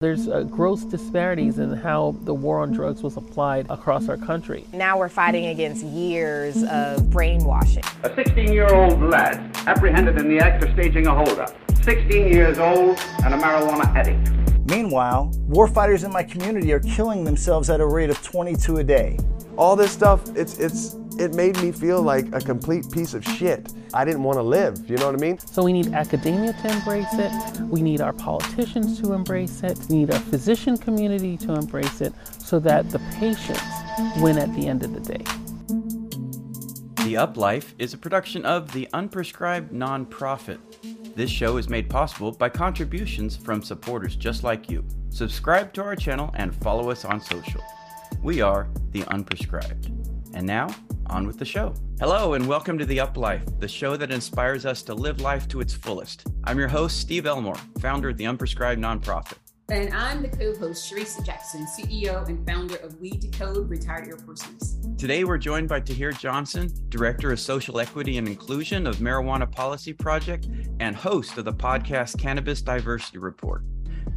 There's 0.00 0.28
uh, 0.28 0.44
gross 0.44 0.84
disparities 0.84 1.58
in 1.58 1.72
how 1.72 2.14
the 2.22 2.32
war 2.32 2.60
on 2.60 2.70
drugs 2.70 3.02
was 3.02 3.16
applied 3.16 3.66
across 3.68 4.08
our 4.08 4.16
country. 4.16 4.64
Now 4.72 4.96
we're 4.96 5.08
fighting 5.08 5.46
against 5.46 5.84
years 5.84 6.62
of 6.62 7.10
brainwashing. 7.10 7.82
A 8.04 8.14
16 8.14 8.52
year 8.52 8.72
old 8.72 9.02
lad 9.02 9.56
apprehended 9.66 10.16
in 10.20 10.28
the 10.28 10.38
act 10.38 10.62
of 10.62 10.72
staging 10.74 11.08
a 11.08 11.12
holdup. 11.12 11.52
16 11.82 12.32
years 12.32 12.60
old 12.60 12.96
and 13.24 13.34
a 13.34 13.38
marijuana 13.38 13.92
addict. 13.96 14.30
Meanwhile, 14.70 15.32
warfighters 15.48 16.04
in 16.04 16.12
my 16.12 16.22
community 16.22 16.72
are 16.72 16.78
killing 16.78 17.24
themselves 17.24 17.68
at 17.68 17.80
a 17.80 17.86
rate 17.86 18.10
of 18.10 18.22
22 18.22 18.76
a 18.76 18.84
day. 18.84 19.18
All 19.56 19.74
this 19.74 19.90
stuff, 19.90 20.22
it's 20.36 20.60
it's 20.60 20.94
it 21.18 21.34
made 21.34 21.60
me 21.60 21.72
feel 21.72 22.00
like 22.00 22.32
a 22.32 22.40
complete 22.40 22.90
piece 22.92 23.12
of 23.12 23.24
shit. 23.24 23.72
I 23.92 24.04
didn't 24.04 24.22
want 24.22 24.38
to 24.38 24.42
live, 24.42 24.88
you 24.88 24.96
know 24.96 25.06
what 25.06 25.14
I 25.14 25.18
mean? 25.18 25.38
So 25.38 25.64
we 25.64 25.72
need 25.72 25.92
academia 25.92 26.52
to 26.52 26.70
embrace 26.70 27.12
it, 27.12 27.60
we 27.62 27.82
need 27.82 28.00
our 28.00 28.12
politicians 28.12 29.00
to 29.02 29.12
embrace 29.12 29.62
it, 29.62 29.78
we 29.88 29.96
need 29.96 30.12
our 30.12 30.20
physician 30.20 30.76
community 30.76 31.36
to 31.38 31.54
embrace 31.54 32.00
it 32.00 32.12
so 32.38 32.58
that 32.60 32.88
the 32.90 33.00
patients 33.16 33.62
win 34.18 34.38
at 34.38 34.54
the 34.54 34.68
end 34.68 34.84
of 34.84 34.94
the 34.94 35.00
day. 35.00 35.24
The 37.04 37.16
Up 37.16 37.36
Life 37.36 37.74
is 37.78 37.94
a 37.94 37.98
production 37.98 38.44
of 38.44 38.72
the 38.72 38.86
Unprescribed 38.92 39.70
Nonprofit. 39.70 40.58
This 41.16 41.30
show 41.30 41.56
is 41.56 41.68
made 41.68 41.90
possible 41.90 42.30
by 42.30 42.48
contributions 42.48 43.36
from 43.36 43.62
supporters 43.62 44.14
just 44.14 44.44
like 44.44 44.70
you. 44.70 44.84
Subscribe 45.10 45.72
to 45.72 45.82
our 45.82 45.96
channel 45.96 46.30
and 46.34 46.54
follow 46.54 46.90
us 46.90 47.04
on 47.04 47.20
social. 47.20 47.62
We 48.22 48.40
are 48.40 48.68
the 48.92 49.02
Unprescribed. 49.02 49.97
And 50.38 50.46
now, 50.46 50.68
on 51.06 51.26
with 51.26 51.36
the 51.36 51.44
show. 51.44 51.74
Hello, 51.98 52.34
and 52.34 52.46
welcome 52.46 52.78
to 52.78 52.86
The 52.86 53.00
Up 53.00 53.16
Life, 53.16 53.42
the 53.58 53.66
show 53.66 53.96
that 53.96 54.12
inspires 54.12 54.64
us 54.64 54.82
to 54.82 54.94
live 54.94 55.20
life 55.20 55.48
to 55.48 55.60
its 55.60 55.74
fullest. 55.74 56.28
I'm 56.44 56.60
your 56.60 56.68
host, 56.68 57.00
Steve 57.00 57.26
Elmore, 57.26 57.58
founder 57.80 58.10
of 58.10 58.18
the 58.18 58.26
Unprescribed 58.26 58.78
Nonprofit. 58.78 59.38
And 59.68 59.92
I'm 59.92 60.22
the 60.22 60.28
co-host, 60.28 60.88
Sharisa 60.88 61.26
Jackson, 61.26 61.66
CEO 61.66 62.24
and 62.28 62.46
founder 62.46 62.76
of 62.76 63.00
We 63.00 63.10
Decode 63.10 63.68
Retired 63.68 64.06
Airpersons. 64.06 64.96
Today, 64.96 65.24
we're 65.24 65.38
joined 65.38 65.68
by 65.68 65.80
Tahir 65.80 66.12
Johnson, 66.12 66.70
Director 66.88 67.32
of 67.32 67.40
Social 67.40 67.80
Equity 67.80 68.16
and 68.16 68.28
Inclusion 68.28 68.86
of 68.86 68.98
Marijuana 68.98 69.50
Policy 69.50 69.92
Project 69.92 70.46
and 70.78 70.94
host 70.94 71.36
of 71.36 71.46
the 71.46 71.52
podcast 71.52 72.16
Cannabis 72.16 72.62
Diversity 72.62 73.18
Report. 73.18 73.64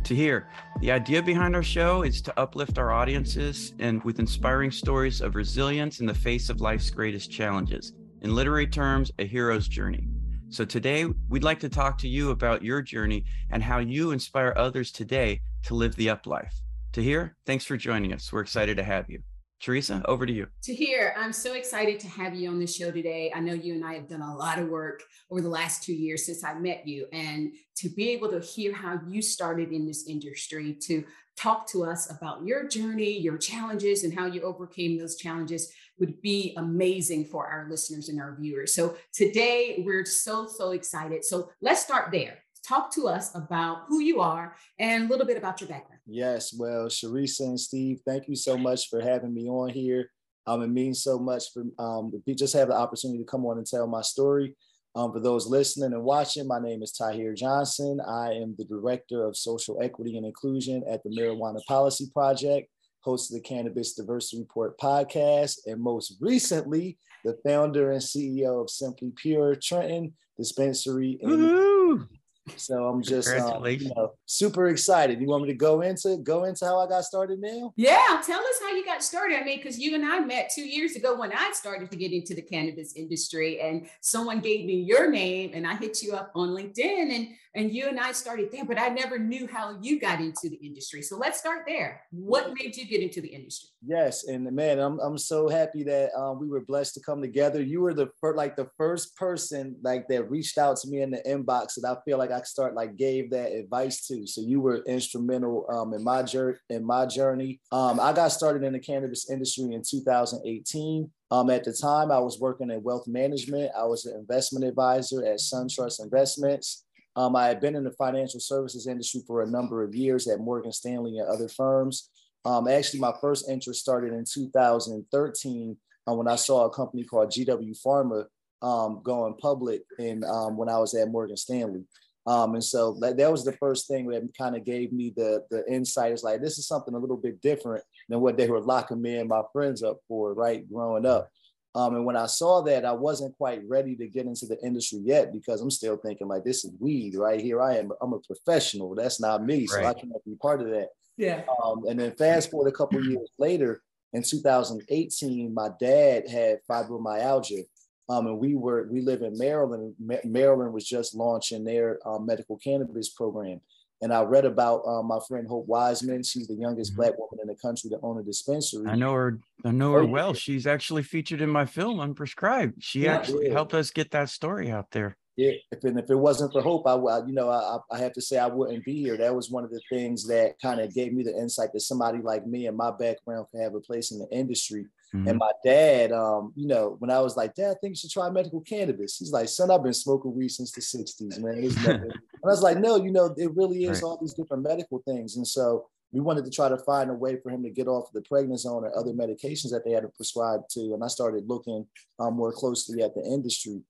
Tahir, 0.03 0.47
the 0.79 0.91
idea 0.91 1.21
behind 1.21 1.55
our 1.55 1.63
show 1.63 2.01
is 2.03 2.21
to 2.21 2.39
uplift 2.39 2.77
our 2.77 2.91
audiences 2.91 3.73
and 3.79 4.03
with 4.03 4.19
inspiring 4.19 4.71
stories 4.71 5.21
of 5.21 5.35
resilience 5.35 5.99
in 5.99 6.05
the 6.05 6.13
face 6.13 6.49
of 6.49 6.59
life's 6.59 6.89
greatest 6.89 7.31
challenges. 7.31 7.93
In 8.21 8.35
literary 8.35 8.67
terms, 8.67 9.11
a 9.19 9.25
hero's 9.25 9.67
journey. 9.67 10.07
So 10.49 10.65
today, 10.65 11.05
we'd 11.29 11.43
like 11.43 11.59
to 11.61 11.69
talk 11.69 11.97
to 11.99 12.07
you 12.07 12.31
about 12.31 12.63
your 12.63 12.81
journey 12.81 13.23
and 13.51 13.63
how 13.63 13.79
you 13.79 14.11
inspire 14.11 14.53
others 14.57 14.91
today 14.91 15.41
to 15.63 15.75
live 15.75 15.95
the 15.95 16.09
up 16.09 16.27
life. 16.27 16.53
Tahir, 16.91 17.37
thanks 17.45 17.65
for 17.65 17.77
joining 17.77 18.11
us. 18.11 18.33
We're 18.33 18.41
excited 18.41 18.75
to 18.77 18.83
have 18.83 19.09
you. 19.09 19.21
Sharisa, 19.61 20.01
over 20.05 20.25
to 20.25 20.33
you. 20.33 20.47
Tahir, 20.63 21.13
I'm 21.15 21.31
so 21.31 21.53
excited 21.53 21.99
to 21.99 22.07
have 22.07 22.33
you 22.33 22.49
on 22.49 22.59
the 22.59 22.65
show 22.65 22.89
today. 22.89 23.31
I 23.35 23.39
know 23.39 23.53
you 23.53 23.75
and 23.75 23.85
I 23.85 23.93
have 23.93 24.07
done 24.07 24.21
a 24.21 24.35
lot 24.35 24.57
of 24.57 24.69
work 24.69 25.03
over 25.29 25.39
the 25.39 25.49
last 25.49 25.83
two 25.83 25.93
years 25.93 26.25
since 26.25 26.43
I 26.43 26.55
met 26.55 26.87
you. 26.87 27.05
And 27.13 27.53
to 27.77 27.89
be 27.89 28.09
able 28.09 28.29
to 28.29 28.39
hear 28.39 28.73
how 28.73 28.99
you 29.07 29.21
started 29.21 29.71
in 29.71 29.85
this 29.85 30.07
industry, 30.07 30.75
to 30.87 31.03
talk 31.37 31.67
to 31.67 31.83
us 31.83 32.09
about 32.09 32.43
your 32.43 32.67
journey, 32.67 33.19
your 33.19 33.37
challenges, 33.37 34.03
and 34.03 34.17
how 34.17 34.25
you 34.25 34.41
overcame 34.41 34.97
those 34.97 35.15
challenges 35.15 35.71
would 35.99 36.19
be 36.21 36.55
amazing 36.57 37.25
for 37.25 37.47
our 37.47 37.67
listeners 37.69 38.09
and 38.09 38.19
our 38.19 38.35
viewers. 38.39 38.73
So 38.73 38.97
today 39.13 39.83
we're 39.85 40.05
so, 40.05 40.47
so 40.47 40.71
excited. 40.71 41.23
So 41.23 41.51
let's 41.61 41.83
start 41.83 42.11
there 42.11 42.39
talk 42.63 42.93
to 42.93 43.07
us 43.07 43.33
about 43.35 43.85
who 43.87 44.01
you 44.01 44.21
are 44.21 44.55
and 44.79 45.05
a 45.05 45.07
little 45.07 45.25
bit 45.25 45.37
about 45.37 45.59
your 45.59 45.67
background. 45.67 45.90
Yes, 46.11 46.53
well, 46.53 46.87
Sharisa 46.87 47.41
and 47.41 47.59
Steve, 47.59 48.01
thank 48.05 48.27
you 48.27 48.35
so 48.35 48.57
much 48.57 48.89
for 48.89 49.01
having 49.01 49.33
me 49.33 49.47
on 49.47 49.69
here. 49.69 50.11
Um, 50.45 50.61
it 50.61 50.67
means 50.67 51.01
so 51.01 51.17
much 51.17 51.45
for 51.53 51.63
um, 51.79 52.11
just 52.37 52.53
have 52.53 52.67
the 52.67 52.75
opportunity 52.75 53.19
to 53.19 53.25
come 53.25 53.45
on 53.45 53.57
and 53.57 53.65
tell 53.65 53.87
my 53.87 54.01
story. 54.01 54.55
Um, 54.93 55.13
for 55.13 55.21
those 55.21 55.47
listening 55.47 55.93
and 55.93 56.03
watching, 56.03 56.47
my 56.47 56.59
name 56.59 56.83
is 56.83 56.91
Tahir 56.91 57.33
Johnson. 57.33 58.01
I 58.05 58.33
am 58.33 58.55
the 58.57 58.65
Director 58.65 59.23
of 59.23 59.37
Social 59.37 59.81
Equity 59.81 60.17
and 60.17 60.25
Inclusion 60.25 60.83
at 60.89 61.01
the 61.03 61.11
Marijuana 61.11 61.63
Policy 61.65 62.09
Project, 62.11 62.67
host 62.99 63.31
of 63.31 63.35
the 63.35 63.47
Cannabis 63.47 63.93
Diversity 63.93 64.41
Report 64.41 64.77
podcast, 64.77 65.59
and 65.65 65.79
most 65.79 66.17
recently, 66.19 66.97
the 67.23 67.37
founder 67.45 67.91
and 67.91 68.01
CEO 68.01 68.61
of 68.61 68.69
Simply 68.69 69.13
Pure 69.15 69.55
Trenton 69.63 70.13
Dispensary. 70.37 71.19
In- 71.21 72.07
so 72.55 72.85
I'm 72.85 73.01
just 73.01 73.29
um, 73.29 73.65
you 73.65 73.91
know, 73.95 74.13
super 74.31 74.69
excited. 74.69 75.19
You 75.19 75.27
want 75.27 75.43
me 75.43 75.49
to 75.49 75.55
go 75.55 75.81
into 75.81 76.17
go 76.17 76.45
into 76.45 76.65
how 76.65 76.79
I 76.79 76.87
got 76.87 77.03
started 77.03 77.39
now? 77.39 77.73
Yeah, 77.75 78.21
tell 78.25 78.39
us 78.39 78.59
how 78.61 78.73
you 78.73 78.85
got 78.85 79.03
started. 79.03 79.39
I 79.39 79.43
mean, 79.43 79.57
because 79.57 79.77
you 79.77 79.93
and 79.95 80.05
I 80.05 80.19
met 80.21 80.51
two 80.53 80.67
years 80.67 80.95
ago 80.95 81.19
when 81.19 81.31
I 81.33 81.51
started 81.53 81.91
to 81.91 81.97
get 81.97 82.11
into 82.11 82.33
the 82.33 82.41
cannabis 82.41 82.95
industry, 82.95 83.59
and 83.59 83.87
someone 83.99 84.39
gave 84.39 84.65
me 84.65 84.75
your 84.75 85.11
name, 85.11 85.51
and 85.53 85.67
I 85.67 85.75
hit 85.75 86.01
you 86.01 86.13
up 86.13 86.31
on 86.35 86.49
LinkedIn, 86.49 87.15
and 87.15 87.27
and 87.53 87.71
you 87.71 87.89
and 87.89 87.99
I 87.99 88.13
started 88.13 88.49
there, 88.51 88.63
but 88.63 88.79
I 88.79 88.87
never 88.87 89.19
knew 89.19 89.45
how 89.45 89.77
you 89.81 89.99
got 89.99 90.21
into 90.21 90.47
the 90.47 90.55
industry. 90.55 91.01
So 91.01 91.17
let's 91.17 91.37
start 91.37 91.63
there. 91.67 92.01
What 92.11 92.53
made 92.57 92.77
you 92.77 92.85
get 92.85 93.01
into 93.01 93.19
the 93.19 93.27
industry? 93.27 93.71
Yes, 93.85 94.25
and 94.27 94.49
man, 94.51 94.79
I'm 94.79 94.99
I'm 94.99 95.17
so 95.17 95.49
happy 95.49 95.83
that 95.83 96.17
um, 96.17 96.39
we 96.39 96.47
were 96.47 96.61
blessed 96.61 96.93
to 96.95 97.01
come 97.01 97.21
together. 97.21 97.61
You 97.61 97.81
were 97.81 97.93
the 97.93 98.09
first, 98.21 98.37
like 98.37 98.55
the 98.55 98.69
first 98.77 99.17
person 99.17 99.75
like 99.83 100.07
that 100.07 100.29
reached 100.29 100.57
out 100.57 100.77
to 100.77 100.87
me 100.87 101.01
in 101.01 101.11
the 101.11 101.21
inbox 101.27 101.75
that 101.75 101.89
I 101.89 101.97
feel 102.05 102.17
like 102.17 102.31
I 102.31 102.41
start 102.43 102.73
like 102.73 102.95
gave 102.95 103.31
that 103.31 103.51
advice 103.51 104.07
to. 104.07 104.20
So 104.27 104.41
you 104.41 104.61
were 104.61 104.83
instrumental 104.87 105.65
um, 105.69 105.93
in 105.93 106.03
my 106.03 106.23
journey. 106.23 106.57
In 106.69 106.85
my 106.85 107.05
journey, 107.05 107.59
um, 107.71 107.99
I 107.99 108.13
got 108.13 108.29
started 108.29 108.63
in 108.63 108.73
the 108.73 108.79
cannabis 108.79 109.29
industry 109.29 109.73
in 109.73 109.83
2018. 109.87 111.09
Um, 111.31 111.49
at 111.49 111.63
the 111.63 111.73
time, 111.73 112.11
I 112.11 112.19
was 112.19 112.39
working 112.39 112.69
in 112.71 112.83
wealth 112.83 113.07
management. 113.07 113.71
I 113.77 113.85
was 113.85 114.05
an 114.05 114.17
investment 114.17 114.65
advisor 114.65 115.25
at 115.25 115.39
SunTrust 115.39 116.03
Investments. 116.03 116.85
Um, 117.15 117.35
I 117.35 117.47
had 117.47 117.59
been 117.59 117.75
in 117.75 117.83
the 117.83 117.91
financial 117.91 118.39
services 118.39 118.87
industry 118.87 119.21
for 119.27 119.41
a 119.41 119.49
number 119.49 119.83
of 119.83 119.95
years 119.95 120.27
at 120.27 120.39
Morgan 120.39 120.71
Stanley 120.71 121.17
and 121.17 121.27
other 121.27 121.49
firms. 121.49 122.09
Um, 122.45 122.67
actually, 122.67 123.01
my 123.01 123.13
first 123.21 123.49
interest 123.49 123.81
started 123.81 124.13
in 124.13 124.25
2013 124.25 125.77
uh, 126.07 126.13
when 126.13 126.27
I 126.27 126.35
saw 126.35 126.65
a 126.65 126.73
company 126.73 127.03
called 127.03 127.31
GW 127.31 127.77
Pharma 127.85 128.25
um, 128.61 129.01
going 129.03 129.35
public, 129.35 129.81
and 129.99 130.23
um, 130.23 130.57
when 130.57 130.69
I 130.69 130.77
was 130.77 130.93
at 130.93 131.09
Morgan 131.09 131.37
Stanley. 131.37 131.83
Um, 132.27 132.53
and 132.53 132.63
so 132.63 132.97
that, 133.01 133.17
that 133.17 133.31
was 133.31 133.43
the 133.43 133.53
first 133.53 133.87
thing 133.87 134.07
that 134.07 134.21
kind 134.37 134.55
of 134.55 134.63
gave 134.63 134.93
me 134.93 135.11
the 135.15 135.43
the 135.49 135.63
insight. 135.71 136.11
Is 136.11 136.23
like 136.23 136.41
this 136.41 136.57
is 136.57 136.67
something 136.67 136.93
a 136.93 136.99
little 136.99 137.17
bit 137.17 137.41
different 137.41 137.83
than 138.09 138.21
what 138.21 138.37
they 138.37 138.47
were 138.47 138.61
locking 138.61 139.01
me 139.01 139.17
and 139.17 139.29
my 139.29 139.41
friends 139.51 139.81
up 139.81 139.99
for, 140.07 140.33
right? 140.33 140.69
Growing 140.71 141.05
up. 141.05 141.29
Um, 141.73 141.95
and 141.95 142.05
when 142.05 142.17
I 142.17 142.25
saw 142.25 142.61
that, 142.63 142.85
I 142.85 142.91
wasn't 142.91 143.37
quite 143.37 143.61
ready 143.65 143.95
to 143.95 144.07
get 144.07 144.25
into 144.25 144.45
the 144.45 144.57
industry 144.63 144.99
yet 145.03 145.31
because 145.31 145.61
I'm 145.61 145.71
still 145.71 145.95
thinking 145.97 146.27
like 146.27 146.43
this 146.43 146.65
is 146.65 146.73
weed 146.79 147.15
right 147.15 147.39
here. 147.39 147.61
I 147.61 147.77
am 147.77 147.91
I'm 148.01 148.13
a 148.13 148.19
professional. 148.19 148.93
That's 148.93 149.21
not 149.21 149.45
me, 149.45 149.67
so 149.67 149.83
I 149.83 149.93
can't 149.93 150.11
be 150.25 150.35
part 150.35 150.61
of 150.61 150.67
that. 150.69 150.89
Yeah. 151.17 151.43
Um, 151.63 151.83
and 151.87 151.99
then 151.99 152.11
fast 152.15 152.51
forward 152.51 152.69
a 152.69 152.75
couple 152.75 153.03
years 153.03 153.29
later, 153.39 153.81
in 154.13 154.23
2018, 154.23 155.53
my 155.53 155.69
dad 155.79 156.27
had 156.27 156.59
fibromyalgia, 156.69 157.63
um, 158.11 158.27
and 158.27 158.37
we 158.37 158.55
were 158.55 158.87
we 158.91 159.01
live 159.01 159.21
in 159.21 159.37
Maryland. 159.37 159.95
Maryland 160.25 160.73
was 160.73 160.85
just 160.85 161.15
launching 161.15 161.63
their 161.63 161.99
um, 162.05 162.25
medical 162.25 162.57
cannabis 162.57 163.09
program, 163.09 163.61
and 164.01 164.13
I 164.13 164.23
read 164.23 164.43
about 164.43 164.83
um, 164.85 165.07
my 165.07 165.19
friend 165.27 165.47
Hope 165.47 165.65
Wiseman. 165.65 166.23
She's 166.23 166.47
the 166.47 166.55
youngest 166.55 166.91
mm-hmm. 166.91 167.01
Black 167.01 167.17
woman 167.17 167.39
in 167.41 167.47
the 167.47 167.55
country 167.55 167.89
to 167.91 167.99
own 168.03 168.19
a 168.19 168.23
dispensary. 168.23 168.85
I 168.87 168.95
know 168.95 169.13
her. 169.13 169.39
I 169.63 169.71
know 169.71 169.93
her 169.93 170.05
well. 170.05 170.33
She's 170.33 170.67
actually 170.67 171.03
featured 171.03 171.41
in 171.41 171.49
my 171.49 171.65
film, 171.65 171.99
Unprescribed. 171.99 172.73
She 172.79 173.05
yeah, 173.05 173.15
actually 173.15 173.47
yeah. 173.47 173.53
helped 173.53 173.73
us 173.73 173.91
get 173.91 174.11
that 174.11 174.29
story 174.29 174.69
out 174.69 174.91
there. 174.91 175.15
Yeah, 175.37 175.53
if 175.71 175.81
and 175.85 175.97
if 175.97 176.09
it 176.09 176.15
wasn't 176.15 176.51
for 176.51 176.61
hope, 176.61 176.85
I, 176.85 176.95
I 176.95 177.25
you 177.25 177.33
know 177.33 177.49
I, 177.49 177.77
I 177.89 177.99
have 177.99 178.11
to 178.13 178.21
say 178.21 178.37
I 178.37 178.47
wouldn't 178.47 178.83
be 178.83 179.01
here. 179.01 179.15
That 179.15 179.33
was 179.33 179.49
one 179.49 179.63
of 179.63 179.71
the 179.71 179.81
things 179.89 180.27
that 180.27 180.59
kind 180.61 180.81
of 180.81 180.93
gave 180.93 181.13
me 181.13 181.23
the 181.23 181.37
insight 181.37 181.71
that 181.71 181.79
somebody 181.79 182.17
like 182.17 182.45
me 182.45 182.67
and 182.67 182.75
my 182.75 182.91
background 182.91 183.47
can 183.51 183.61
have 183.61 183.73
a 183.73 183.79
place 183.79 184.11
in 184.11 184.19
the 184.19 184.27
industry. 184.31 184.87
Mm-hmm. 185.13 185.27
And 185.27 185.37
my 185.37 185.51
dad, 185.63 186.11
um, 186.13 186.53
you 186.55 186.67
know, 186.67 186.95
when 186.99 187.11
I 187.11 187.19
was 187.19 187.35
like, 187.35 187.53
Dad, 187.53 187.71
I 187.71 187.73
think 187.81 187.91
you 187.91 187.95
should 187.95 188.11
try 188.11 188.29
medical 188.29 188.61
cannabis. 188.61 189.17
He's 189.17 189.31
like, 189.31 189.49
Son, 189.49 189.69
I've 189.69 189.83
been 189.83 189.93
smoking 189.93 190.33
weed 190.33 190.49
since 190.49 190.71
the 190.71 190.81
'60s, 190.81 191.39
man. 191.39 191.55
and 192.01 192.13
I 192.43 192.47
was 192.47 192.61
like, 192.61 192.77
No, 192.77 192.95
you 192.95 193.11
know, 193.11 193.33
it 193.37 193.53
really 193.55 193.83
is 193.83 194.01
right. 194.01 194.07
all 194.07 194.17
these 194.21 194.33
different 194.33 194.63
medical 194.63 195.01
things. 195.05 195.35
And 195.35 195.45
so 195.45 195.87
we 196.13 196.21
wanted 196.21 196.45
to 196.45 196.51
try 196.51 196.69
to 196.69 196.77
find 196.77 197.09
a 197.09 197.13
way 197.13 197.37
for 197.41 197.49
him 197.49 197.63
to 197.63 197.69
get 197.69 197.87
off 197.87 198.11
the 198.13 198.21
prednisone 198.21 198.83
or 198.83 198.97
other 198.97 199.11
medications 199.11 199.71
that 199.71 199.83
they 199.85 199.91
had 199.91 200.03
to 200.03 200.09
prescribe 200.09 200.61
to. 200.71 200.93
And 200.93 201.03
I 201.03 201.07
started 201.07 201.47
looking 201.47 201.85
um, 202.19 202.35
more 202.35 202.51
closely 202.51 203.01
at 203.01 203.13
the 203.13 203.21
industry. 203.21 203.81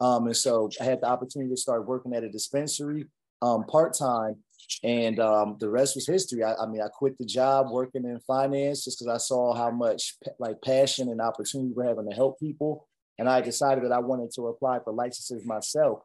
Um, 0.00 0.26
and 0.26 0.36
so 0.36 0.70
I 0.80 0.84
had 0.84 1.00
the 1.00 1.08
opportunity 1.08 1.50
to 1.50 1.60
start 1.60 1.86
working 1.86 2.14
at 2.14 2.24
a 2.24 2.28
dispensary 2.28 3.06
um, 3.42 3.64
part 3.64 3.94
time, 3.94 4.36
and 4.82 5.18
um, 5.20 5.56
the 5.58 5.68
rest 5.68 5.94
was 5.94 6.06
history. 6.06 6.42
I, 6.44 6.54
I, 6.54 6.66
mean, 6.66 6.80
I 6.80 6.88
quit 6.88 7.18
the 7.18 7.24
job 7.24 7.70
working 7.70 8.04
in 8.04 8.20
finance 8.20 8.84
just 8.84 8.98
because 8.98 9.12
I 9.12 9.18
saw 9.18 9.54
how 9.54 9.70
much 9.70 10.14
like 10.38 10.62
passion 10.62 11.08
and 11.08 11.20
opportunity 11.20 11.72
we're 11.74 11.88
having 11.88 12.08
to 12.08 12.14
help 12.14 12.38
people, 12.38 12.88
and 13.18 13.28
I 13.28 13.40
decided 13.40 13.84
that 13.84 13.92
I 13.92 13.98
wanted 13.98 14.30
to 14.36 14.48
apply 14.48 14.80
for 14.80 14.92
licenses 14.92 15.44
myself. 15.44 16.02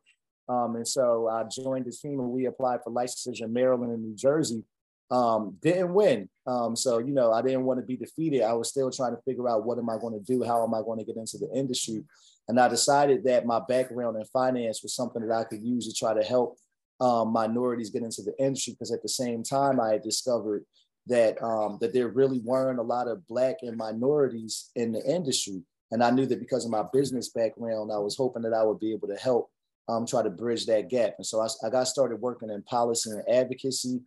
Um, 0.48 0.76
and 0.76 0.88
so 0.88 1.28
I 1.28 1.44
joined 1.44 1.86
the 1.86 1.92
team, 1.92 2.20
and 2.20 2.30
we 2.30 2.46
applied 2.46 2.82
for 2.84 2.92
licenses 2.92 3.42
in 3.42 3.54
Maryland 3.54 3.92
and 3.92 4.04
New 4.04 4.16
Jersey. 4.16 4.64
Um, 5.12 5.58
didn't 5.62 5.94
win. 5.94 6.30
Um, 6.48 6.76
so 6.76 6.98
you 6.98 7.14
know, 7.14 7.32
I 7.32 7.42
didn't 7.42 7.66
want 7.66 7.80
to 7.80 7.86
be 7.86 7.98
defeated. 7.98 8.42
I 8.42 8.54
was 8.54 8.70
still 8.70 8.90
trying 8.90 9.16
to 9.16 9.22
figure 9.22 9.48
out 9.48 9.66
what 9.66 9.78
am 9.78 9.90
I 9.90 9.98
going 9.98 10.14
to 10.14 10.26
do? 10.26 10.44
How 10.44 10.64
am 10.64 10.74
I 10.74 10.82
going 10.82 11.00
to 11.00 11.06
get 11.06 11.18
into 11.18 11.38
the 11.38 11.50
industry? 11.54 12.04
And 12.48 12.60
I 12.60 12.68
decided 12.68 13.24
that 13.24 13.46
my 13.46 13.60
background 13.68 14.18
in 14.18 14.26
finance 14.26 14.84
was 14.84 14.96
something 14.96 15.26
that 15.26 15.34
I 15.34 15.44
could 15.44 15.64
use 15.64 15.88
to 15.88 15.94
try 15.94 16.14
to 16.14 16.24
help 16.24 16.58
um, 17.00 17.32
minorities 17.32 17.90
get 17.90 18.04
into 18.04 18.22
the 18.22 18.34
industry. 18.40 18.74
Because 18.74 18.92
at 18.92 19.02
the 19.02 19.10
same 19.10 19.44
time, 19.44 19.80
I 19.80 19.94
had 19.94 20.02
discovered 20.02 20.66
that 21.08 21.42
um, 21.44 21.78
that 21.82 21.94
there 21.94 22.08
really 22.08 22.40
weren't 22.40 22.80
a 22.80 22.84
lot 22.84 23.08
of 23.08 23.26
black 23.28 23.58
and 23.62 23.78
minorities 23.78 24.72
in 24.76 24.92
the 24.92 25.04
industry. 25.06 25.62
And 25.92 26.04
I 26.04 26.10
knew 26.10 26.26
that 26.26 26.40
because 26.40 26.66
of 26.66 26.72
my 26.72 26.84
business 26.92 27.30
background, 27.30 27.92
I 27.92 28.00
was 28.00 28.18
hoping 28.18 28.42
that 28.44 28.54
I 28.54 28.64
would 28.64 28.80
be 28.80 28.92
able 28.92 29.08
to 29.08 29.16
help 29.16 29.52
um, 29.88 30.06
try 30.06 30.24
to 30.24 30.30
bridge 30.30 30.66
that 30.66 30.90
gap. 30.90 31.16
And 31.18 31.26
so 31.26 31.40
I, 31.42 31.48
I 31.64 31.70
got 31.70 31.88
started 31.88 32.20
working 32.20 32.50
in 32.50 32.64
policy 32.64 33.12
and 33.12 33.24
advocacy. 33.30 34.02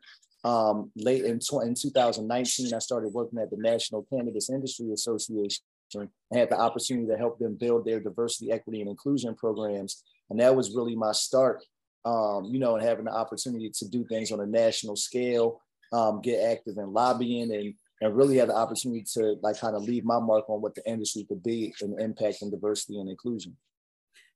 Um, 0.44 0.90
late 0.96 1.24
in, 1.24 1.40
in 1.62 1.74
2019, 1.74 2.74
I 2.74 2.78
started 2.78 3.12
working 3.12 3.38
at 3.38 3.50
the 3.50 3.56
National 3.56 4.04
Cannabis 4.12 4.50
Industry 4.50 4.92
Association 4.92 5.62
and 5.94 6.08
had 6.32 6.50
the 6.50 6.58
opportunity 6.58 7.06
to 7.08 7.16
help 7.16 7.38
them 7.38 7.54
build 7.54 7.84
their 7.84 8.00
diversity, 8.00 8.52
equity, 8.52 8.80
and 8.80 8.90
inclusion 8.90 9.34
programs. 9.34 10.02
And 10.30 10.40
that 10.40 10.54
was 10.54 10.74
really 10.74 10.94
my 10.94 11.12
start, 11.12 11.64
um, 12.04 12.44
you 12.44 12.58
know, 12.58 12.76
and 12.76 12.86
having 12.86 13.04
the 13.04 13.14
opportunity 13.14 13.70
to 13.70 13.88
do 13.88 14.04
things 14.04 14.32
on 14.32 14.40
a 14.40 14.46
national 14.46 14.96
scale, 14.96 15.60
um, 15.92 16.20
get 16.20 16.50
active 16.50 16.76
in 16.78 16.92
lobbying, 16.92 17.52
and 17.54 17.74
and 18.00 18.16
really 18.16 18.36
had 18.36 18.48
the 18.48 18.56
opportunity 18.56 19.04
to 19.14 19.36
like 19.42 19.58
kind 19.58 19.74
of 19.74 19.82
leave 19.82 20.04
my 20.04 20.20
mark 20.20 20.48
on 20.48 20.60
what 20.60 20.74
the 20.74 20.88
industry 20.88 21.24
could 21.28 21.42
be 21.42 21.74
and 21.80 22.00
impact 22.00 22.42
in 22.42 22.50
diversity 22.50 22.98
and 22.98 23.10
inclusion. 23.10 23.56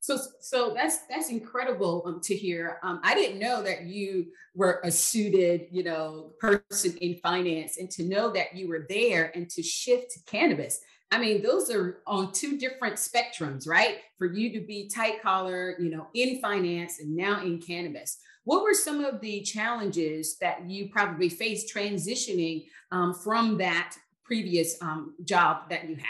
So, 0.00 0.18
so 0.40 0.74
that's 0.74 1.06
that's 1.08 1.30
incredible 1.30 2.02
um, 2.06 2.20
to 2.24 2.34
hear. 2.34 2.80
Um, 2.82 3.00
I 3.04 3.14
didn't 3.14 3.38
know 3.38 3.62
that 3.62 3.82
you 3.84 4.32
were 4.52 4.80
a 4.82 4.90
suited, 4.90 5.68
you 5.70 5.84
know, 5.84 6.32
person 6.40 6.96
in 6.96 7.18
finance, 7.22 7.78
and 7.78 7.88
to 7.92 8.02
know 8.02 8.32
that 8.32 8.56
you 8.56 8.68
were 8.68 8.84
there 8.88 9.30
and 9.36 9.48
to 9.50 9.62
shift 9.62 10.10
to 10.14 10.20
cannabis. 10.26 10.80
I 11.12 11.18
mean, 11.18 11.42
those 11.42 11.70
are 11.70 11.98
on 12.06 12.32
two 12.32 12.56
different 12.56 12.96
spectrums, 12.96 13.68
right? 13.68 13.98
For 14.16 14.26
you 14.26 14.50
to 14.58 14.66
be 14.66 14.88
tight 14.88 15.22
collar, 15.22 15.76
you 15.78 15.90
know, 15.90 16.06
in 16.14 16.40
finance 16.40 17.00
and 17.00 17.14
now 17.14 17.42
in 17.42 17.60
cannabis. 17.60 18.16
What 18.44 18.62
were 18.62 18.72
some 18.72 19.04
of 19.04 19.20
the 19.20 19.42
challenges 19.42 20.38
that 20.38 20.68
you 20.68 20.88
probably 20.88 21.28
faced 21.28 21.72
transitioning 21.72 22.64
um, 22.92 23.12
from 23.12 23.58
that 23.58 23.94
previous 24.24 24.80
um, 24.80 25.14
job 25.22 25.68
that 25.68 25.86
you 25.86 25.96
had? 25.96 26.06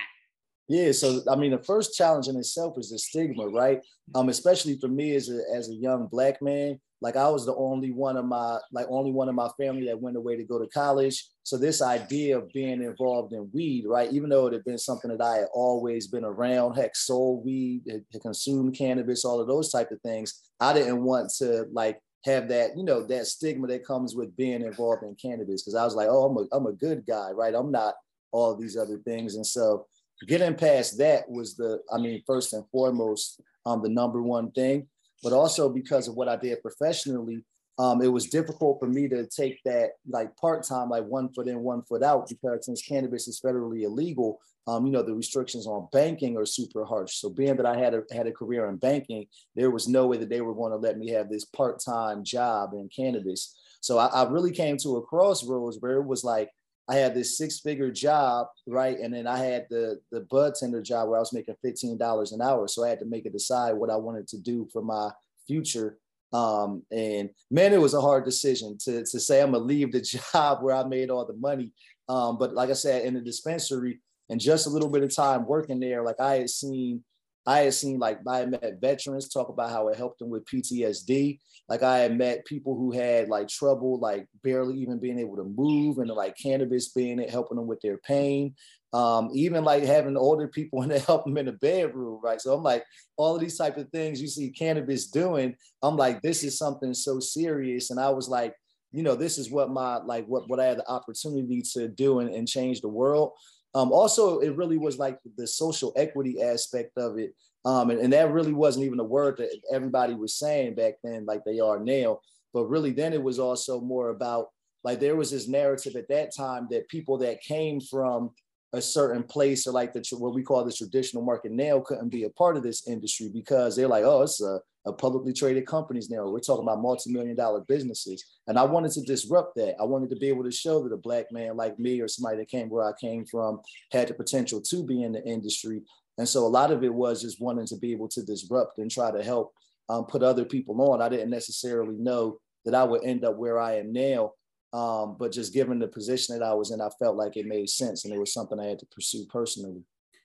Yeah, 0.68 0.92
so 0.92 1.20
I 1.28 1.34
mean, 1.34 1.50
the 1.50 1.58
first 1.58 1.96
challenge 1.96 2.28
in 2.28 2.36
itself 2.36 2.78
is 2.78 2.90
the 2.90 2.98
stigma, 2.98 3.48
right? 3.48 3.80
Um, 4.14 4.28
especially 4.28 4.78
for 4.78 4.86
me 4.88 5.16
as 5.16 5.28
a 5.28 5.42
as 5.52 5.68
a 5.68 5.74
young 5.74 6.06
black 6.06 6.40
man, 6.40 6.80
like 7.02 7.16
I 7.16 7.28
was 7.28 7.44
the 7.44 7.54
only 7.56 7.90
one 7.90 8.16
of 8.16 8.24
my 8.24 8.58
like 8.70 8.86
only 8.88 9.10
one 9.10 9.28
of 9.28 9.34
my 9.34 9.48
family 9.58 9.86
that 9.86 10.00
went 10.00 10.16
away 10.16 10.36
to 10.36 10.44
go 10.44 10.58
to 10.58 10.68
college. 10.68 11.26
So 11.42 11.58
this 11.58 11.82
idea 11.82 12.38
of 12.38 12.52
being 12.52 12.80
involved 12.80 13.32
in 13.32 13.50
weed, 13.52 13.84
right? 13.88 14.10
Even 14.12 14.30
though 14.30 14.46
it 14.46 14.52
had 14.52 14.64
been 14.64 14.78
something 14.78 15.10
that 15.10 15.20
I 15.20 15.38
had 15.38 15.48
always 15.52 16.06
been 16.06 16.24
around, 16.24 16.76
heck, 16.76 16.94
sold 16.94 17.44
weed, 17.44 17.82
had 17.90 18.22
consumed 18.22 18.78
cannabis, 18.78 19.24
all 19.24 19.40
of 19.40 19.48
those 19.48 19.72
type 19.72 19.90
of 19.90 20.00
things, 20.02 20.42
I 20.60 20.72
didn't 20.72 21.02
want 21.02 21.30
to 21.38 21.66
like 21.72 22.00
have 22.24 22.48
that, 22.48 22.76
you 22.76 22.84
know, 22.84 23.04
that 23.08 23.26
stigma 23.26 23.66
that 23.66 23.84
comes 23.84 24.14
with 24.14 24.36
being 24.36 24.62
involved 24.62 25.02
in 25.02 25.16
cannabis. 25.16 25.64
Cause 25.64 25.74
I 25.74 25.84
was 25.84 25.96
like, 25.96 26.06
oh, 26.08 26.26
I'm 26.26 26.36
a, 26.36 26.56
I'm 26.56 26.66
a 26.66 26.72
good 26.72 27.04
guy, 27.04 27.30
right? 27.32 27.52
I'm 27.52 27.72
not 27.72 27.94
all 28.30 28.54
these 28.54 28.76
other 28.76 28.98
things. 28.98 29.34
And 29.34 29.44
so 29.44 29.86
getting 30.28 30.54
past 30.54 30.98
that 30.98 31.28
was 31.28 31.56
the, 31.56 31.80
I 31.92 31.98
mean, 31.98 32.22
first 32.28 32.52
and 32.52 32.64
foremost, 32.70 33.40
um, 33.66 33.82
the 33.82 33.88
number 33.88 34.22
one 34.22 34.52
thing 34.52 34.86
but 35.22 35.32
also 35.32 35.68
because 35.68 36.08
of 36.08 36.14
what 36.14 36.28
I 36.28 36.36
did 36.36 36.62
professionally, 36.62 37.42
um, 37.78 38.02
it 38.02 38.08
was 38.08 38.26
difficult 38.26 38.78
for 38.78 38.86
me 38.86 39.08
to 39.08 39.26
take 39.26 39.60
that 39.64 39.92
like 40.06 40.36
part 40.36 40.62
time, 40.62 40.90
like 40.90 41.04
one 41.04 41.32
foot 41.32 41.48
in, 41.48 41.60
one 41.60 41.82
foot 41.82 42.02
out, 42.02 42.28
because 42.28 42.66
since 42.66 42.82
cannabis 42.82 43.28
is 43.28 43.40
federally 43.40 43.82
illegal, 43.82 44.40
um, 44.66 44.86
you 44.86 44.92
know 44.92 45.02
the 45.02 45.14
restrictions 45.14 45.66
on 45.66 45.88
banking 45.92 46.36
are 46.36 46.46
super 46.46 46.84
harsh. 46.84 47.14
So 47.14 47.30
being 47.30 47.56
that 47.56 47.66
I 47.66 47.76
had 47.76 47.94
a 47.94 48.02
had 48.12 48.26
a 48.26 48.32
career 48.32 48.68
in 48.68 48.76
banking, 48.76 49.26
there 49.56 49.70
was 49.70 49.88
no 49.88 50.06
way 50.06 50.18
that 50.18 50.28
they 50.28 50.40
were 50.40 50.54
going 50.54 50.70
to 50.70 50.76
let 50.76 50.98
me 50.98 51.10
have 51.10 51.28
this 51.28 51.44
part 51.44 51.80
time 51.80 52.22
job 52.22 52.74
in 52.74 52.88
cannabis. 52.94 53.58
So 53.80 53.98
I, 53.98 54.06
I 54.06 54.28
really 54.28 54.52
came 54.52 54.76
to 54.78 54.98
a 54.98 55.02
crossroads 55.02 55.78
where 55.80 55.96
it 55.96 56.06
was 56.06 56.22
like 56.22 56.50
I 56.88 56.96
had 56.96 57.14
this 57.14 57.38
six 57.38 57.60
figure 57.60 57.90
job, 57.90 58.48
right? 58.66 58.98
And 58.98 59.14
then 59.14 59.26
I 59.26 59.38
had 59.38 59.66
the 59.70 60.00
the 60.10 60.20
bud 60.22 60.54
job 60.82 61.08
where 61.08 61.16
I 61.16 61.20
was 61.20 61.32
making 61.32 61.54
$15 61.64 62.32
an 62.32 62.42
hour. 62.42 62.68
So 62.68 62.84
I 62.84 62.88
had 62.88 62.98
to 63.00 63.06
make 63.06 63.26
a 63.26 63.30
decide 63.30 63.72
what 63.72 63.90
I 63.90 63.96
wanted 63.96 64.26
to 64.28 64.38
do 64.38 64.68
for 64.72 64.82
my 64.82 65.10
future. 65.46 65.98
Um, 66.32 66.82
and 66.90 67.30
man, 67.50 67.72
it 67.72 67.80
was 67.80 67.94
a 67.94 68.00
hard 68.00 68.24
decision 68.24 68.78
to, 68.84 69.04
to 69.04 69.20
say 69.20 69.40
I'm 69.40 69.52
gonna 69.52 69.64
leave 69.64 69.92
the 69.92 70.00
job 70.32 70.62
where 70.62 70.74
I 70.74 70.84
made 70.84 71.10
all 71.10 71.24
the 71.24 71.34
money. 71.34 71.72
Um, 72.08 72.38
but 72.38 72.54
like 72.54 72.70
I 72.70 72.74
said, 72.74 73.04
in 73.04 73.14
the 73.14 73.20
dispensary 73.20 74.00
and 74.28 74.40
just 74.40 74.66
a 74.66 74.70
little 74.70 74.88
bit 74.88 75.02
of 75.02 75.14
time 75.14 75.46
working 75.46 75.78
there, 75.78 76.02
like 76.02 76.20
I 76.20 76.36
had 76.36 76.50
seen 76.50 77.04
I 77.46 77.60
had 77.60 77.74
seen 77.74 77.98
like 77.98 78.20
I 78.26 78.38
had 78.38 78.50
met 78.50 78.80
veterans 78.80 79.28
talk 79.28 79.48
about 79.48 79.70
how 79.70 79.88
it 79.88 79.96
helped 79.96 80.20
them 80.20 80.30
with 80.30 80.44
PTSD. 80.44 81.40
Like 81.68 81.82
I 81.82 81.98
had 81.98 82.16
met 82.16 82.44
people 82.44 82.76
who 82.76 82.92
had 82.92 83.28
like 83.28 83.48
trouble, 83.48 83.98
like 83.98 84.26
barely 84.44 84.76
even 84.78 84.98
being 84.98 85.18
able 85.18 85.36
to 85.36 85.44
move, 85.44 85.98
and 85.98 86.08
like 86.10 86.36
cannabis 86.40 86.90
being 86.90 87.18
it 87.18 87.30
helping 87.30 87.56
them 87.56 87.66
with 87.66 87.80
their 87.80 87.98
pain. 87.98 88.54
Um, 88.92 89.30
even 89.32 89.64
like 89.64 89.84
having 89.84 90.16
older 90.16 90.46
people 90.48 90.82
and 90.82 90.92
to 90.92 90.98
help 91.00 91.24
them 91.24 91.38
in 91.38 91.46
the 91.46 91.52
bedroom, 91.52 92.20
right? 92.22 92.40
So 92.40 92.54
I'm 92.54 92.62
like, 92.62 92.84
all 93.16 93.34
of 93.34 93.40
these 93.40 93.56
type 93.56 93.76
of 93.76 93.88
things 93.90 94.20
you 94.20 94.28
see 94.28 94.50
cannabis 94.50 95.06
doing. 95.06 95.56
I'm 95.82 95.96
like, 95.96 96.20
this 96.22 96.44
is 96.44 96.58
something 96.58 96.94
so 96.94 97.18
serious, 97.18 97.90
and 97.90 97.98
I 97.98 98.10
was 98.10 98.28
like, 98.28 98.54
you 98.92 99.02
know, 99.02 99.16
this 99.16 99.38
is 99.38 99.50
what 99.50 99.70
my 99.70 99.96
like 99.96 100.26
what 100.26 100.48
what 100.48 100.60
I 100.60 100.66
had 100.66 100.78
the 100.78 100.88
opportunity 100.88 101.62
to 101.72 101.88
do 101.88 102.20
and, 102.20 102.32
and 102.32 102.46
change 102.46 102.82
the 102.82 102.88
world. 102.88 103.32
Um, 103.74 103.92
also, 103.92 104.40
it 104.40 104.56
really 104.56 104.78
was 104.78 104.98
like 104.98 105.18
the 105.36 105.46
social 105.46 105.92
equity 105.96 106.42
aspect 106.42 106.98
of 106.98 107.18
it. 107.18 107.34
Um, 107.64 107.90
and, 107.90 108.00
and 108.00 108.12
that 108.12 108.32
really 108.32 108.52
wasn't 108.52 108.84
even 108.84 109.00
a 109.00 109.04
word 109.04 109.36
that 109.38 109.48
everybody 109.72 110.14
was 110.14 110.34
saying 110.34 110.74
back 110.74 110.94
then, 111.02 111.24
like 111.26 111.44
they 111.44 111.60
are 111.60 111.78
now. 111.78 112.20
But 112.52 112.66
really, 112.66 112.90
then 112.90 113.12
it 113.12 113.22
was 113.22 113.38
also 113.38 113.80
more 113.80 114.10
about 114.10 114.48
like 114.84 115.00
there 115.00 115.16
was 115.16 115.30
this 115.30 115.48
narrative 115.48 115.96
at 115.96 116.08
that 116.08 116.34
time 116.34 116.66
that 116.70 116.88
people 116.88 117.18
that 117.18 117.40
came 117.40 117.80
from 117.80 118.30
a 118.74 118.80
certain 118.80 119.22
place 119.22 119.66
or 119.66 119.72
like 119.72 119.92
the 119.92 120.02
what 120.18 120.34
we 120.34 120.42
call 120.42 120.64
the 120.64 120.72
traditional 120.72 121.22
market 121.22 121.52
now 121.52 121.80
couldn't 121.80 122.08
be 122.08 122.24
a 122.24 122.30
part 122.30 122.56
of 122.56 122.62
this 122.62 122.88
industry 122.88 123.28
because 123.32 123.76
they're 123.76 123.88
like, 123.88 124.04
oh, 124.04 124.22
it's 124.22 124.40
a, 124.40 124.60
a 124.86 124.92
publicly 124.92 125.32
traded 125.32 125.66
companies 125.66 126.08
now. 126.08 126.26
We're 126.26 126.40
talking 126.40 126.64
about 126.64 126.80
multi-million 126.80 127.36
dollar 127.36 127.60
businesses. 127.60 128.24
And 128.46 128.58
I 128.58 128.64
wanted 128.64 128.92
to 128.92 129.02
disrupt 129.02 129.56
that. 129.56 129.76
I 129.78 129.84
wanted 129.84 130.08
to 130.10 130.16
be 130.16 130.28
able 130.28 130.44
to 130.44 130.50
show 130.50 130.82
that 130.82 130.94
a 130.94 130.96
black 130.96 131.30
man 131.30 131.56
like 131.56 131.78
me 131.78 132.00
or 132.00 132.08
somebody 132.08 132.38
that 132.38 132.48
came 132.48 132.70
where 132.70 132.88
I 132.88 132.92
came 132.98 133.26
from 133.26 133.60
had 133.90 134.08
the 134.08 134.14
potential 134.14 134.60
to 134.60 134.82
be 134.82 135.02
in 135.02 135.12
the 135.12 135.24
industry. 135.24 135.82
And 136.18 136.28
so 136.28 136.46
a 136.46 136.48
lot 136.48 136.70
of 136.70 136.82
it 136.82 136.92
was 136.92 137.22
just 137.22 137.40
wanting 137.40 137.66
to 137.66 137.76
be 137.76 137.92
able 137.92 138.08
to 138.08 138.22
disrupt 138.22 138.78
and 138.78 138.90
try 138.90 139.10
to 139.10 139.22
help 139.22 139.52
um, 139.88 140.04
put 140.06 140.22
other 140.22 140.44
people 140.44 140.80
on. 140.90 141.02
I 141.02 141.08
didn't 141.08 141.30
necessarily 141.30 141.96
know 141.96 142.38
that 142.64 142.74
I 142.74 142.84
would 142.84 143.04
end 143.04 143.24
up 143.24 143.36
where 143.36 143.58
I 143.58 143.76
am 143.76 143.92
now 143.92 144.32
um, 144.72 145.16
but 145.18 145.32
just 145.32 145.52
given 145.52 145.78
the 145.78 145.88
position 145.88 146.38
that 146.38 146.44
I 146.44 146.54
was 146.54 146.70
in, 146.70 146.80
I 146.80 146.88
felt 146.98 147.16
like 147.16 147.36
it 147.36 147.46
made 147.46 147.68
sense 147.68 148.04
and 148.04 148.14
it 148.14 148.18
was 148.18 148.32
something 148.32 148.58
I 148.58 148.66
had 148.66 148.78
to 148.78 148.86
pursue 148.86 149.26
personally. 149.26 149.82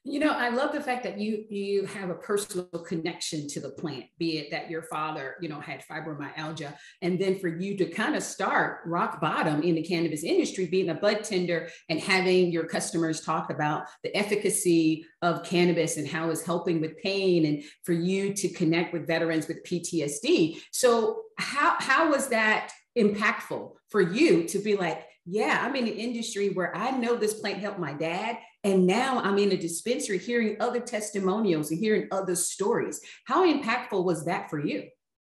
You 0.09 0.21
know, 0.21 0.31
I 0.31 0.47
love 0.47 0.71
the 0.71 0.79
fact 0.79 1.03
that 1.03 1.19
you 1.19 1.43
you 1.49 1.85
have 1.87 2.09
a 2.09 2.15
personal 2.15 2.65
connection 2.87 3.45
to 3.49 3.59
the 3.59 3.71
plant, 3.71 4.05
be 4.17 4.37
it 4.37 4.49
that 4.51 4.69
your 4.69 4.83
father, 4.83 5.35
you 5.41 5.49
know, 5.49 5.59
had 5.59 5.83
fibromyalgia, 5.85 6.73
and 7.01 7.19
then 7.19 7.37
for 7.39 7.49
you 7.49 7.75
to 7.75 7.85
kind 7.87 8.15
of 8.15 8.23
start 8.23 8.83
rock 8.85 9.19
bottom 9.19 9.63
in 9.63 9.75
the 9.75 9.83
cannabis 9.83 10.23
industry, 10.23 10.65
being 10.65 10.91
a 10.91 10.93
bud 10.93 11.25
tender 11.25 11.67
and 11.89 11.99
having 11.99 12.53
your 12.53 12.63
customers 12.63 13.19
talk 13.19 13.49
about 13.49 13.87
the 14.01 14.15
efficacy 14.15 15.05
of 15.21 15.43
cannabis 15.43 15.97
and 15.97 16.07
how 16.07 16.29
it's 16.29 16.45
helping 16.45 16.79
with 16.79 16.97
pain, 16.99 17.45
and 17.45 17.63
for 17.83 17.91
you 17.91 18.33
to 18.33 18.47
connect 18.47 18.93
with 18.93 19.07
veterans 19.07 19.49
with 19.49 19.61
PTSD. 19.65 20.61
So, 20.71 21.23
how 21.37 21.75
how 21.79 22.11
was 22.11 22.29
that 22.29 22.71
impactful 22.97 23.73
for 23.89 24.01
you 24.01 24.47
to 24.47 24.59
be 24.59 24.75
like, 24.75 25.03
yeah, 25.25 25.59
I'm 25.61 25.75
in 25.75 25.87
an 25.87 25.93
industry 25.93 26.49
where 26.49 26.75
I 26.75 26.91
know 26.91 27.15
this 27.15 27.33
plant 27.33 27.59
helped 27.59 27.79
my 27.79 27.93
dad. 27.93 28.37
And 28.63 28.87
now 28.87 29.19
I'm 29.19 29.37
in 29.37 29.51
a 29.51 29.57
dispensary 29.57 30.17
hearing 30.17 30.57
other 30.59 30.79
testimonials 30.79 31.71
and 31.71 31.79
hearing 31.79 32.07
other 32.11 32.35
stories. 32.35 32.99
How 33.25 33.45
impactful 33.45 34.03
was 34.03 34.25
that 34.25 34.49
for 34.49 34.59
you? 34.59 34.85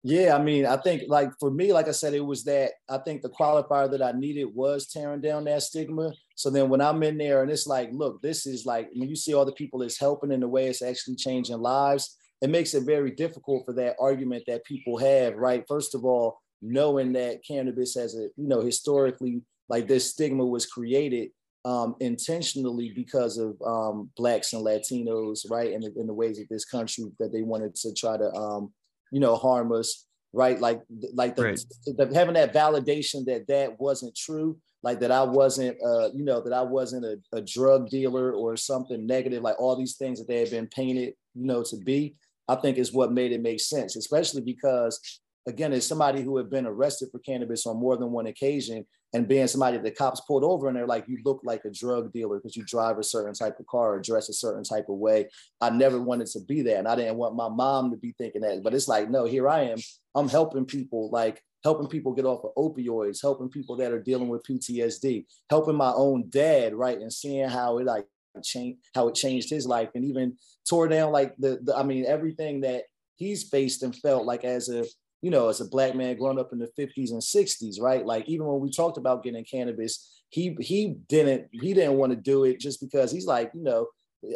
Yeah, 0.02 0.34
I 0.34 0.42
mean, 0.42 0.64
I 0.64 0.78
think 0.78 1.02
like 1.08 1.30
for 1.38 1.50
me, 1.50 1.72
like 1.72 1.86
I 1.86 1.90
said, 1.90 2.14
it 2.14 2.24
was 2.24 2.44
that 2.44 2.72
I 2.88 2.98
think 2.98 3.20
the 3.20 3.28
qualifier 3.28 3.90
that 3.90 4.00
I 4.00 4.12
needed 4.12 4.46
was 4.54 4.86
tearing 4.86 5.20
down 5.20 5.44
that 5.44 5.62
stigma. 5.62 6.12
So 6.36 6.48
then 6.48 6.70
when 6.70 6.80
I'm 6.80 7.02
in 7.02 7.18
there 7.18 7.42
and 7.42 7.50
it's 7.50 7.66
like, 7.66 7.90
look, 7.92 8.22
this 8.22 8.46
is 8.46 8.64
like 8.64 8.88
when 8.94 9.10
you 9.10 9.16
see 9.16 9.34
all 9.34 9.44
the 9.44 9.52
people 9.52 9.82
it's 9.82 9.98
helping 9.98 10.32
in 10.32 10.40
the 10.40 10.48
way 10.48 10.68
it's 10.68 10.80
actually 10.80 11.16
changing 11.16 11.58
lives, 11.58 12.16
it 12.40 12.48
makes 12.48 12.72
it 12.72 12.84
very 12.84 13.10
difficult 13.10 13.66
for 13.66 13.74
that 13.74 13.96
argument 14.00 14.44
that 14.46 14.64
people 14.64 14.96
have, 14.96 15.34
right? 15.36 15.64
First 15.68 15.94
of 15.94 16.06
all, 16.06 16.40
knowing 16.62 17.12
that 17.12 17.44
cannabis 17.46 17.94
has 17.94 18.14
a, 18.14 18.28
you 18.36 18.48
know, 18.48 18.60
historically 18.60 19.42
like 19.68 19.86
this 19.86 20.10
stigma 20.10 20.44
was 20.44 20.66
created 20.66 21.30
um, 21.64 21.94
intentionally 22.00 22.92
because 22.94 23.38
of 23.38 23.60
um, 23.64 24.10
blacks 24.16 24.52
and 24.52 24.64
Latinos, 24.64 25.50
right, 25.50 25.72
and 25.72 25.84
in, 25.84 25.92
in 25.96 26.06
the 26.06 26.14
ways 26.14 26.38
of 26.38 26.48
this 26.48 26.64
country 26.64 27.04
that 27.18 27.32
they 27.32 27.42
wanted 27.42 27.74
to 27.76 27.92
try 27.94 28.16
to, 28.16 28.30
um, 28.32 28.72
you 29.12 29.20
know, 29.20 29.36
harm 29.36 29.72
us, 29.72 30.06
right? 30.32 30.58
Like, 30.58 30.82
like 31.14 31.36
the, 31.36 31.44
right. 31.44 31.60
the, 31.86 32.10
having 32.14 32.34
that 32.34 32.54
validation 32.54 33.24
that 33.26 33.46
that 33.48 33.78
wasn't 33.78 34.16
true, 34.16 34.58
like 34.82 35.00
that 35.00 35.10
I 35.10 35.22
wasn't, 35.22 35.76
uh, 35.84 36.10
you 36.14 36.24
know, 36.24 36.40
that 36.40 36.52
I 36.52 36.62
wasn't 36.62 37.04
a, 37.04 37.18
a 37.32 37.42
drug 37.42 37.90
dealer 37.90 38.32
or 38.32 38.56
something 38.56 39.06
negative, 39.06 39.42
like 39.42 39.60
all 39.60 39.76
these 39.76 39.96
things 39.96 40.18
that 40.18 40.28
they 40.28 40.38
had 40.40 40.50
been 40.50 40.66
painted, 40.66 41.14
you 41.34 41.46
know, 41.46 41.62
to 41.64 41.76
be. 41.76 42.16
I 42.48 42.56
think 42.56 42.78
is 42.78 42.92
what 42.92 43.12
made 43.12 43.30
it 43.30 43.42
make 43.42 43.60
sense, 43.60 43.94
especially 43.94 44.40
because 44.40 45.20
again, 45.46 45.72
as 45.72 45.86
somebody 45.86 46.22
who 46.22 46.36
had 46.36 46.50
been 46.50 46.66
arrested 46.66 47.08
for 47.10 47.18
cannabis 47.20 47.66
on 47.66 47.78
more 47.78 47.96
than 47.96 48.10
one 48.10 48.26
occasion, 48.26 48.86
and 49.12 49.26
being 49.26 49.46
somebody 49.48 49.76
the 49.78 49.90
cops 49.90 50.20
pulled 50.20 50.44
over 50.44 50.68
and 50.68 50.76
they're 50.76 50.86
like, 50.86 51.08
you 51.08 51.18
look 51.24 51.40
like 51.42 51.64
a 51.64 51.70
drug 51.70 52.12
dealer 52.12 52.36
because 52.36 52.56
you 52.56 52.64
drive 52.64 52.98
a 52.98 53.02
certain 53.02 53.34
type 53.34 53.58
of 53.58 53.66
car 53.66 53.94
or 53.94 54.00
dress 54.00 54.28
a 54.28 54.32
certain 54.32 54.62
type 54.62 54.88
of 54.88 54.96
way. 54.96 55.28
I 55.60 55.70
never 55.70 56.00
wanted 56.00 56.28
to 56.28 56.40
be 56.40 56.62
that. 56.62 56.78
And 56.78 56.86
I 56.86 56.94
didn't 56.94 57.16
want 57.16 57.34
my 57.34 57.48
mom 57.48 57.90
to 57.90 57.96
be 57.96 58.14
thinking 58.16 58.42
that. 58.42 58.62
But 58.62 58.74
it's 58.74 58.86
like, 58.86 59.10
no, 59.10 59.24
here 59.24 59.48
I 59.48 59.62
am. 59.62 59.78
I'm 60.14 60.28
helping 60.28 60.64
people, 60.64 61.10
like 61.10 61.42
helping 61.64 61.88
people 61.88 62.12
get 62.12 62.24
off 62.24 62.44
of 62.44 62.54
opioids, 62.54 63.20
helping 63.20 63.48
people 63.48 63.76
that 63.76 63.92
are 63.92 64.00
dealing 64.00 64.28
with 64.28 64.44
PTSD, 64.44 65.26
helping 65.48 65.76
my 65.76 65.92
own 65.92 66.26
dad, 66.28 66.74
right? 66.74 66.98
And 66.98 67.12
seeing 67.12 67.48
how 67.48 67.78
it 67.78 67.86
like 67.86 68.06
changed, 68.44 68.78
how 68.94 69.08
it 69.08 69.16
changed 69.16 69.50
his 69.50 69.66
life 69.66 69.90
and 69.96 70.04
even 70.04 70.36
tore 70.68 70.86
down 70.86 71.10
like 71.10 71.34
the, 71.36 71.58
the 71.64 71.76
I 71.76 71.82
mean, 71.82 72.06
everything 72.06 72.60
that 72.60 72.84
he's 73.16 73.48
faced 73.48 73.82
and 73.82 73.94
felt 73.94 74.24
like 74.24 74.44
as 74.44 74.68
a 74.68 74.84
you 75.22 75.30
know, 75.30 75.48
as 75.48 75.60
a 75.60 75.66
black 75.66 75.94
man 75.94 76.16
growing 76.16 76.38
up 76.38 76.52
in 76.52 76.58
the 76.58 76.70
50s 76.78 77.10
and 77.10 77.20
60s, 77.20 77.80
right? 77.80 78.04
Like 78.04 78.28
even 78.28 78.46
when 78.46 78.60
we 78.60 78.70
talked 78.70 78.98
about 78.98 79.22
getting 79.22 79.44
cannabis, 79.44 80.22
he 80.30 80.56
he 80.60 80.96
didn't 81.08 81.48
he 81.52 81.74
didn't 81.74 81.96
want 81.96 82.12
to 82.12 82.16
do 82.16 82.44
it 82.44 82.60
just 82.60 82.80
because 82.80 83.10
he's 83.10 83.26
like, 83.26 83.50
you 83.54 83.62
know, 83.62 83.88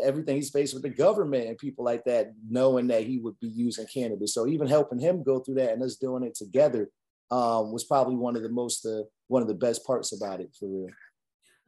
everything 0.03 0.37
he's 0.37 0.50
faced 0.50 0.75
with 0.75 0.83
the 0.83 0.91
government 0.91 1.47
and 1.47 1.59
people 1.59 1.85
like 1.85 2.05
that, 2.05 2.33
knowing 2.49 2.88
that 2.88 3.05
he 3.05 3.19
would 3.19 3.38
be 3.41 3.49
using 3.49 3.87
cannabis. 3.93 4.35
So 4.35 4.47
even 4.47 4.67
helping 4.67 4.99
him 4.99 5.23
go 5.23 5.38
through 5.38 5.57
that 5.57 5.73
and 5.73 5.83
us 5.83 5.97
doing 5.97 6.25
it 6.25 6.35
together 6.35 6.91
um, 7.31 7.73
was 7.73 7.85
probably 7.85 8.17
one 8.17 8.37
of 8.37 8.43
the 8.43 8.49
most 8.49 8.85
uh, 8.85 9.03
one 9.29 9.43
of 9.43 9.49
the 9.49 9.55
best 9.55 9.87
parts 9.87 10.12
about 10.12 10.41
it 10.41 10.50
for 10.59 10.69
real 10.69 10.88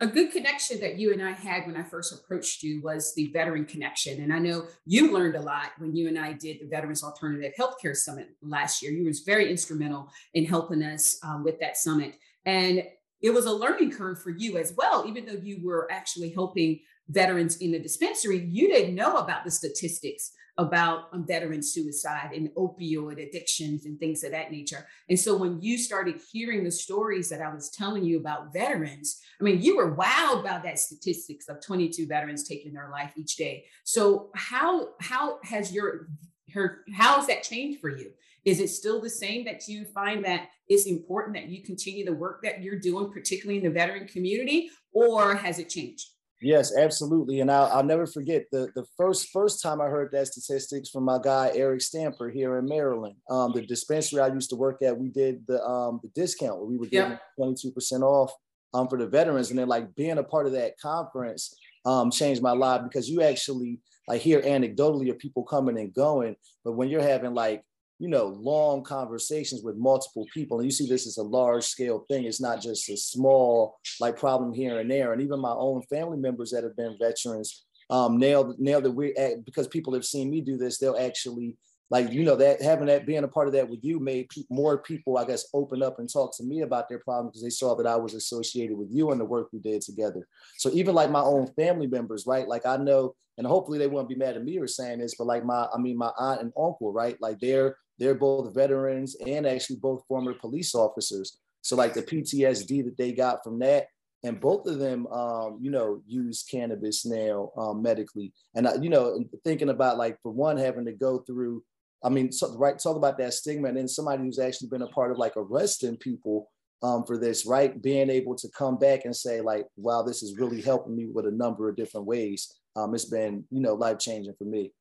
a 0.01 0.07
good 0.07 0.31
connection 0.31 0.79
that 0.81 0.99
you 0.99 1.13
and 1.13 1.23
I 1.23 1.33
had 1.33 1.67
when 1.67 1.77
I 1.77 1.83
first 1.83 2.13
approached 2.13 2.63
you 2.63 2.83
was 2.83 3.15
the 3.15 3.29
veteran 3.33 3.65
connection. 3.65 4.23
And 4.23 4.33
I 4.33 4.39
know 4.39 4.67
you 4.85 5.13
learned 5.13 5.37
a 5.37 5.41
lot 5.41 5.71
when 5.79 5.97
you 5.97 6.09
and 6.09 6.19
I 6.19 6.35
did 6.35 6.61
the 6.61 6.67
Veterans 6.67 7.03
Alternative 7.03 7.53
Healthcare 7.59 7.97
Summit 7.97 8.29
last 8.43 8.83
year. 8.83 8.93
You 8.93 9.07
was 9.07 9.21
very 9.21 9.51
instrumental 9.51 10.11
in 10.35 10.45
helping 10.45 10.83
us 10.83 11.19
um, 11.23 11.45
with 11.45 11.59
that 11.61 11.79
summit. 11.79 12.19
And 12.45 12.83
it 13.23 13.31
was 13.31 13.47
a 13.47 13.53
learning 13.53 13.93
curve 13.93 14.23
for 14.23 14.31
you 14.31 14.59
as 14.59 14.75
well, 14.77 15.05
even 15.09 15.25
though 15.25 15.41
you 15.43 15.61
were 15.65 15.91
actually 15.91 16.31
helping 16.31 16.81
veterans 17.09 17.57
in 17.59 17.73
the 17.73 17.79
dispensary, 17.79 18.45
you 18.51 18.69
didn't 18.69 18.95
know 18.95 19.17
about 19.17 19.45
the 19.45 19.51
statistics 19.51 20.33
about 20.59 21.09
um, 21.13 21.27
veteran 21.27 21.63
suicide 21.63 22.31
and 22.35 22.51
opioid 22.55 23.23
addictions 23.23 23.85
and 23.85 23.99
things 23.99 24.25
of 24.25 24.31
that 24.31 24.51
nature. 24.51 24.87
And 25.09 25.19
so 25.19 25.37
when 25.37 25.61
you 25.61 25.77
started 25.77 26.21
hearing 26.33 26.65
the 26.65 26.71
stories 26.71 27.29
that 27.29 27.43
I 27.43 27.53
was 27.53 27.71
telling 27.71 28.05
you 28.05 28.19
about 28.19 28.53
veterans, 28.53 29.21
I 29.41 29.45
mean, 29.45 29.61
you 29.61 29.77
were 29.77 29.97
wowed 29.97 30.45
by 30.45 30.61
that 30.65 30.79
statistics 30.79 31.49
of 31.49 31.65
22 31.65 32.07
veterans 32.07 32.49
taking 32.49 32.73
their 32.73 32.91
life 32.91 33.13
each 33.17 33.37
day. 33.37 33.65
So 33.85 34.31
how 34.35 34.89
how 35.01 35.39
has 35.45 35.73
your 35.73 36.09
her 36.55 36.85
how 36.95 37.17
has 37.17 37.27
that 37.27 37.43
changed 37.43 37.81
for 37.81 37.91
you? 37.91 38.13
Is 38.45 38.61
it 38.61 38.69
still 38.69 39.01
the 39.01 39.11
same 39.11 39.45
that 39.45 39.67
you 39.67 39.85
find 39.87 40.25
that 40.25 40.49
it's 40.69 40.87
important 40.87 41.37
that 41.37 41.49
you 41.49 41.63
continue 41.65 42.05
the 42.05 42.13
work 42.13 42.43
that 42.45 42.63
you're 42.63 42.79
doing, 42.79 43.13
particularly 43.13 43.59
in 43.59 43.65
the 43.65 43.71
veteran 43.71 44.07
community, 44.07 44.71
or 44.93 45.35
has 45.35 45.59
it 45.59 45.69
changed? 45.69 46.07
Yes, 46.43 46.77
absolutely. 46.77 47.41
And 47.41 47.51
I'll, 47.51 47.67
I'll 47.67 47.83
never 47.83 48.07
forget 48.07 48.45
the, 48.53 48.69
the 48.75 48.85
first 48.97 49.31
first 49.33 49.63
time 49.63 49.81
I 49.81 49.87
heard 49.87 50.11
that 50.13 50.27
statistics 50.27 50.91
from 50.91 51.05
my 51.05 51.19
guy 51.23 51.51
Eric 51.55 51.81
Stamper 51.81 52.29
here 52.29 52.59
in 52.59 52.67
Maryland. 52.67 53.17
Um, 53.31 53.53
the 53.53 53.63
dispensary 53.63 54.21
I 54.21 54.29
used 54.29 54.51
to 54.51 54.57
work 54.57 54.83
at, 54.83 54.99
we 54.99 55.09
did 55.09 55.47
the 55.47 55.65
um, 55.65 55.99
the 56.03 56.11
discount 56.11 56.59
where 56.59 56.67
we 56.67 56.77
were 56.77 56.87
getting 56.87 57.19
twenty 57.37 57.55
two 57.55 57.71
percent 57.73 58.03
off 58.03 58.33
um, 58.75 58.87
for 58.89 58.99
the 58.99 59.07
veterans, 59.07 59.51
and 59.51 59.59
then 59.59 59.69
like 59.69 59.95
being 59.95 60.19
a 60.19 60.23
part 60.23 60.47
of 60.47 60.53
that 60.53 60.79
conference 60.79 61.57
um, 61.87 62.11
changed 62.11 62.43
my 62.43 62.53
life 62.53 62.83
because 62.83 63.09
you 63.09 63.23
actually 63.23 63.81
like 64.07 64.21
hear 64.21 64.43
anecdotally 64.43 65.11
of 65.11 65.19
people 65.19 65.43
coming 65.43 65.79
and 65.79 65.95
going, 65.95 66.37
but 66.65 66.73
when 66.73 66.89
you're 66.89 67.01
having 67.01 67.35
like 67.35 67.65
you 67.99 68.09
know, 68.09 68.27
long 68.27 68.83
conversations 68.83 69.63
with 69.63 69.77
multiple 69.77 70.27
people. 70.33 70.59
And 70.59 70.67
you 70.67 70.71
see 70.71 70.87
this 70.87 71.07
as 71.07 71.17
a 71.17 71.23
large 71.23 71.65
scale 71.65 72.05
thing. 72.09 72.25
It's 72.25 72.41
not 72.41 72.61
just 72.61 72.89
a 72.91 72.97
small 72.97 73.79
like 74.01 74.19
problem 74.19 74.53
here 74.53 74.79
and 74.81 74.91
there. 74.91 75.13
And 75.13 75.23
even 75.23 75.41
my 75.41 75.53
own 75.53 75.83
family 75.83 76.19
members 76.19 76.51
that 76.51 76.65
have 76.65 76.77
been 76.77 76.97
veterans 77.01 77.65
um, 77.89 78.19
nailed 78.19 78.59
nailed 78.59 78.85
that 78.85 78.91
we 78.91 79.15
because 79.45 79.69
people 79.69 79.95
have 79.95 80.05
seen 80.05 80.31
me 80.31 80.41
do 80.41 80.57
this. 80.57 80.79
They'll 80.79 80.99
actually 80.99 81.57
like 81.91 82.11
you 82.13 82.25
know 82.25 82.37
that 82.37 82.61
having 82.61 82.87
that 82.87 83.07
being 83.07 83.25
a 83.25 83.29
part 83.29 83.47
of 83.47 83.53
that 83.55 83.69
with 83.69 83.83
you 83.83 84.01
made 84.01 84.29
pe- 84.29 84.43
more 84.51 84.79
people 84.79 85.19
i 85.19 85.25
guess 85.25 85.47
open 85.55 85.83
up 85.83 85.99
and 85.99 86.13
talk 86.13 86.37
to 86.37 86.43
me 86.43 86.63
about 86.63 86.89
their 86.89 86.99
problems 86.99 87.31
because 87.31 87.43
they 87.43 87.51
saw 87.51 87.75
that 87.75 87.87
i 87.87 87.97
was 87.97 88.15
associated 88.15 88.77
with 88.77 88.89
you 88.91 89.11
and 89.11 89.21
the 89.21 89.25
work 89.25 89.49
we 89.53 89.59
did 89.59 89.81
together 89.81 90.27
so 90.57 90.71
even 90.73 90.95
like 90.95 91.11
my 91.11 91.21
own 91.21 91.47
family 91.55 91.87
members 91.87 92.27
right 92.27 92.49
like 92.49 92.67
i 92.67 92.77
know 92.77 93.15
and 93.39 93.47
hopefully 93.47 93.79
they 93.79 93.87
won't 93.87 94.09
be 94.09 94.15
mad 94.15 94.37
at 94.37 94.45
me 94.45 94.59
for 94.59 94.67
saying 94.67 94.99
this 94.99 95.15
but 95.15 95.27
like 95.27 95.45
my 95.45 95.67
i 95.73 95.79
mean 95.79 95.97
my 95.97 96.11
aunt 96.19 96.41
and 96.41 96.53
uncle 96.59 96.93
right 96.93 97.17
like 97.21 97.39
they're 97.39 97.77
they're 97.99 98.15
both 98.15 98.55
veterans 98.55 99.17
and 99.27 99.47
actually 99.47 99.77
both 99.77 100.05
former 100.07 100.35
police 100.35 100.75
officers. 100.75 101.39
So 101.63 101.77
like 101.77 101.95
the 101.95 102.03
PTSD 102.03 102.85
that 102.85 102.97
they 102.97 103.13
got 103.13 103.43
from 103.43 103.59
that, 103.61 103.87
and 104.23 104.41
both 104.41 104.67
of 104.67 104.79
them, 104.79 105.07
um, 105.09 105.59
you 105.61 105.71
know, 105.71 106.03
use 106.07 106.45
cannabis 106.51 107.07
now 107.07 107.51
um, 107.57 107.83
medically. 107.83 108.33
And 108.55 108.69
you 108.83 108.91
know, 108.91 109.25
thinking 109.45 109.69
about 109.69 109.99
like 109.99 110.19
for 110.23 110.33
one 110.33 110.57
having 110.57 110.85
to 110.87 110.93
go 110.93 111.19
through, 111.21 111.63
I 112.03 112.09
mean, 112.09 112.33
so, 112.33 112.57
right, 112.57 112.79
talk 112.79 112.97
about 112.97 113.19
that 113.19 113.35
stigma, 113.35 113.69
and 113.69 113.77
then 113.77 113.89
somebody 113.89 114.23
who's 114.23 114.39
actually 114.39 114.69
been 114.69 114.83
a 114.83 114.89
part 114.89 115.11
of 115.11 115.19
like 115.19 115.35
arresting 115.37 115.97
people 115.97 116.51
um, 116.83 117.05
for 117.05 117.19
this, 117.19 117.47
right? 117.47 117.81
Being 117.81 118.11
able 118.11 118.35
to 118.37 118.49
come 118.57 118.79
back 118.79 119.05
and 119.05 119.15
say 119.15 119.41
like, 119.41 119.67
wow, 119.77 120.03
this 120.03 120.23
is 120.23 120.39
really 120.39 120.61
helping 120.61 120.97
me 120.97 121.07
with 121.07 121.27
a 121.27 121.31
number 121.31 121.69
of 121.69 121.77
different 121.77 122.07
ways. 122.07 122.53
Um, 122.75 122.95
it's 122.95 123.07
been, 123.07 123.45
you 123.51 123.61
know, 123.61 123.75
life 123.75 123.99
changing 123.99 124.35
for 124.39 124.45
me. 124.45 124.73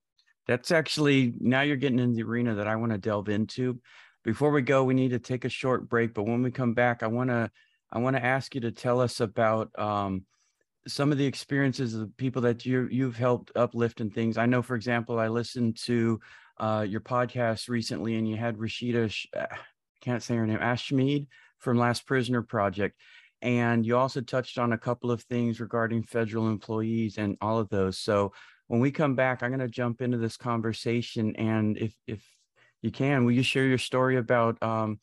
That's 0.47 0.71
actually 0.71 1.33
now 1.39 1.61
you're 1.61 1.75
getting 1.75 1.99
in 1.99 2.13
the 2.13 2.23
arena 2.23 2.55
that 2.55 2.67
I 2.67 2.75
want 2.75 2.91
to 2.91 2.97
delve 2.97 3.29
into. 3.29 3.79
Before 4.23 4.51
we 4.51 4.61
go, 4.61 4.83
we 4.83 4.93
need 4.93 5.11
to 5.11 5.19
take 5.19 5.45
a 5.45 5.49
short 5.49 5.89
break. 5.89 6.13
But 6.13 6.23
when 6.23 6.41
we 6.41 6.51
come 6.51 6.73
back, 6.73 7.03
I 7.03 7.07
want 7.07 7.29
to 7.29 7.49
I 7.91 7.99
want 7.99 8.15
to 8.15 8.25
ask 8.25 8.55
you 8.55 8.61
to 8.61 8.71
tell 8.71 8.99
us 8.99 9.19
about 9.19 9.77
um, 9.79 10.25
some 10.87 11.11
of 11.11 11.17
the 11.17 11.25
experiences 11.25 11.95
of 11.95 12.15
people 12.17 12.41
that 12.43 12.65
you 12.65 12.87
you've 12.91 13.17
helped 13.17 13.51
uplift 13.55 14.01
and 14.01 14.13
things. 14.13 14.37
I 14.37 14.45
know, 14.45 14.61
for 14.61 14.75
example, 14.75 15.19
I 15.19 15.27
listened 15.27 15.77
to 15.85 16.19
uh, 16.59 16.85
your 16.87 17.01
podcast 17.01 17.69
recently, 17.69 18.15
and 18.15 18.27
you 18.27 18.37
had 18.37 18.57
Rashida, 18.57 19.13
uh, 19.37 19.45
can't 20.01 20.23
say 20.23 20.35
her 20.35 20.45
name, 20.45 20.59
Ashmead 20.59 21.27
from 21.59 21.77
Last 21.77 22.05
Prisoner 22.05 22.41
Project, 22.41 22.95
and 23.41 23.85
you 23.85 23.97
also 23.97 24.21
touched 24.21 24.57
on 24.57 24.73
a 24.73 24.77
couple 24.77 25.11
of 25.11 25.21
things 25.23 25.59
regarding 25.59 26.03
federal 26.03 26.47
employees 26.49 27.17
and 27.17 27.37
all 27.41 27.59
of 27.59 27.69
those. 27.69 27.97
So 27.97 28.33
when 28.67 28.79
we 28.79 28.91
come 28.91 29.15
back, 29.15 29.43
I'm 29.43 29.49
going 29.49 29.59
to 29.59 29.67
jump 29.67 30.01
into 30.01 30.17
this 30.17 30.37
conversation. 30.37 31.35
And 31.35 31.77
if, 31.77 31.93
if 32.07 32.23
you 32.81 32.91
can, 32.91 33.25
will 33.25 33.31
you 33.31 33.43
share 33.43 33.65
your 33.65 33.77
story 33.77 34.17
about 34.17 34.61
um, 34.63 34.99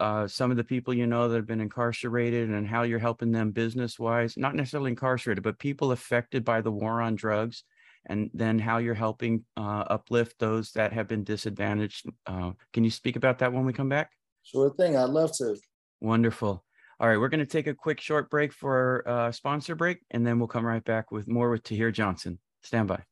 uh, 0.00 0.26
some 0.26 0.50
of 0.50 0.56
the 0.56 0.64
people 0.64 0.94
you 0.94 1.06
know 1.06 1.28
that 1.28 1.36
have 1.36 1.46
been 1.46 1.60
incarcerated 1.60 2.50
and 2.50 2.66
how 2.66 2.82
you're 2.82 2.98
helping 2.98 3.32
them 3.32 3.52
business 3.52 3.98
wise? 3.98 4.36
Not 4.36 4.54
necessarily 4.54 4.90
incarcerated, 4.90 5.44
but 5.44 5.58
people 5.58 5.92
affected 5.92 6.44
by 6.44 6.60
the 6.60 6.72
war 6.72 7.00
on 7.00 7.14
drugs 7.14 7.64
and 8.06 8.30
then 8.34 8.58
how 8.58 8.78
you're 8.78 8.94
helping 8.94 9.44
uh, 9.56 9.84
uplift 9.88 10.38
those 10.38 10.72
that 10.72 10.92
have 10.92 11.08
been 11.08 11.24
disadvantaged. 11.24 12.06
Uh, 12.26 12.52
can 12.72 12.84
you 12.84 12.90
speak 12.90 13.16
about 13.16 13.38
that 13.38 13.52
when 13.52 13.64
we 13.64 13.72
come 13.72 13.88
back? 13.88 14.10
Sure 14.42 14.70
thing. 14.74 14.96
I'd 14.96 15.10
love 15.10 15.32
to. 15.38 15.56
Wonderful. 16.00 16.64
All 17.00 17.08
right, 17.08 17.18
we're 17.18 17.28
going 17.28 17.40
to 17.40 17.46
take 17.46 17.66
a 17.66 17.74
quick 17.74 18.00
short 18.00 18.30
break 18.30 18.52
for 18.52 19.04
our 19.06 19.26
uh, 19.26 19.32
sponsor 19.32 19.74
break, 19.74 19.98
and 20.10 20.24
then 20.24 20.38
we'll 20.38 20.48
come 20.48 20.64
right 20.64 20.84
back 20.84 21.10
with 21.10 21.26
more 21.26 21.50
with 21.50 21.62
Tahir 21.62 21.90
Johnson. 21.90 22.38
Stand 22.64 22.88
by. 22.88 23.04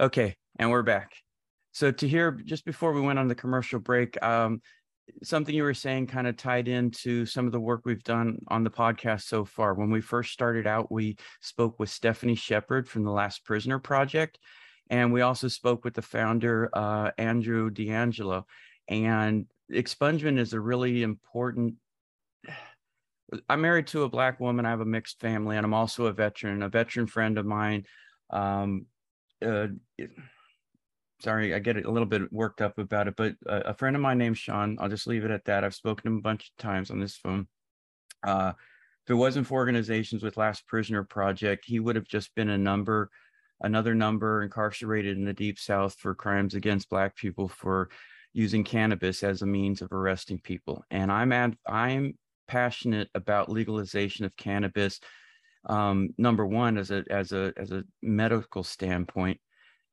Okay, 0.00 0.34
and 0.58 0.72
we're 0.72 0.82
back. 0.82 1.12
So 1.70 1.92
Tahir 1.92 2.32
just 2.44 2.64
before 2.64 2.92
we 2.92 3.00
went 3.00 3.20
on 3.20 3.28
the 3.28 3.34
commercial 3.36 3.78
break, 3.78 4.20
um, 4.24 4.60
something 5.22 5.54
you 5.54 5.62
were 5.62 5.72
saying 5.72 6.08
kind 6.08 6.26
of 6.26 6.36
tied 6.36 6.66
into 6.66 7.24
some 7.26 7.46
of 7.46 7.52
the 7.52 7.60
work 7.60 7.82
we've 7.84 8.02
done 8.02 8.38
on 8.48 8.64
the 8.64 8.70
podcast 8.70 9.22
so 9.22 9.44
far. 9.44 9.74
When 9.74 9.90
we 9.90 10.00
first 10.00 10.32
started 10.32 10.66
out, 10.66 10.90
we 10.90 11.16
spoke 11.42 11.78
with 11.78 11.90
Stephanie 11.90 12.34
Shepard 12.34 12.88
from 12.88 13.04
the 13.04 13.12
Last 13.12 13.44
Prisoner 13.44 13.78
Project, 13.78 14.40
and 14.90 15.12
we 15.12 15.20
also 15.20 15.46
spoke 15.46 15.84
with 15.84 15.94
the 15.94 16.02
founder 16.02 16.70
uh, 16.72 17.12
Andrew 17.16 17.70
DeAngelo. 17.70 18.42
And 18.88 19.46
expungement 19.72 20.40
is 20.40 20.54
a 20.54 20.60
really 20.60 21.04
important. 21.04 21.76
I'm 23.48 23.60
married 23.60 23.86
to 23.88 24.02
a 24.02 24.08
black 24.08 24.40
woman. 24.40 24.66
I 24.66 24.70
have 24.70 24.80
a 24.80 24.84
mixed 24.84 25.20
family, 25.20 25.56
and 25.56 25.64
I'm 25.64 25.72
also 25.72 26.06
a 26.06 26.12
veteran. 26.12 26.64
A 26.64 26.68
veteran 26.68 27.06
friend 27.06 27.38
of 27.38 27.46
mine 27.46 27.84
um, 28.30 28.86
uh, 29.44 29.66
sorry, 31.20 31.54
I 31.54 31.58
get 31.58 31.84
a 31.84 31.90
little 31.90 32.06
bit 32.06 32.32
worked 32.32 32.60
up 32.60 32.78
about 32.78 33.08
it, 33.08 33.14
but 33.16 33.34
uh, 33.48 33.62
a 33.66 33.74
friend 33.74 33.96
of 33.96 34.02
mine 34.02 34.18
named 34.18 34.38
Sean, 34.38 34.76
I'll 34.80 34.88
just 34.88 35.06
leave 35.06 35.24
it 35.24 35.30
at 35.30 35.44
that. 35.46 35.64
I've 35.64 35.74
spoken 35.74 36.04
to 36.04 36.08
him 36.10 36.18
a 36.18 36.22
bunch 36.22 36.50
of 36.50 36.62
times 36.62 36.90
on 36.90 36.98
this 36.98 37.16
phone. 37.16 37.46
Uh, 38.22 38.52
if 39.04 39.10
it 39.10 39.14
wasn't 39.14 39.46
for 39.46 39.54
organizations 39.54 40.22
with 40.22 40.36
Last 40.36 40.66
Prisoner 40.66 41.04
Project, 41.04 41.64
he 41.66 41.78
would 41.78 41.96
have 41.96 42.06
just 42.06 42.34
been 42.34 42.48
a 42.48 42.58
number, 42.58 43.10
another 43.60 43.94
number 43.94 44.42
incarcerated 44.42 45.16
in 45.16 45.24
the 45.24 45.32
Deep 45.32 45.58
South 45.58 45.94
for 45.98 46.14
crimes 46.14 46.54
against 46.54 46.88
Black 46.88 47.14
people 47.14 47.48
for 47.48 47.90
using 48.32 48.64
cannabis 48.64 49.22
as 49.22 49.42
a 49.42 49.46
means 49.46 49.82
of 49.82 49.92
arresting 49.92 50.38
people. 50.38 50.84
And 50.90 51.12
I'm 51.12 51.32
ad, 51.32 51.56
I'm 51.66 52.18
passionate 52.48 53.08
about 53.14 53.50
legalization 53.50 54.24
of 54.24 54.36
cannabis 54.36 55.00
um, 55.66 56.10
number 56.18 56.46
one 56.46 56.76
as 56.78 56.90
a 56.90 57.04
as 57.10 57.32
a 57.32 57.52
as 57.56 57.72
a 57.72 57.84
medical 58.02 58.62
standpoint 58.62 59.40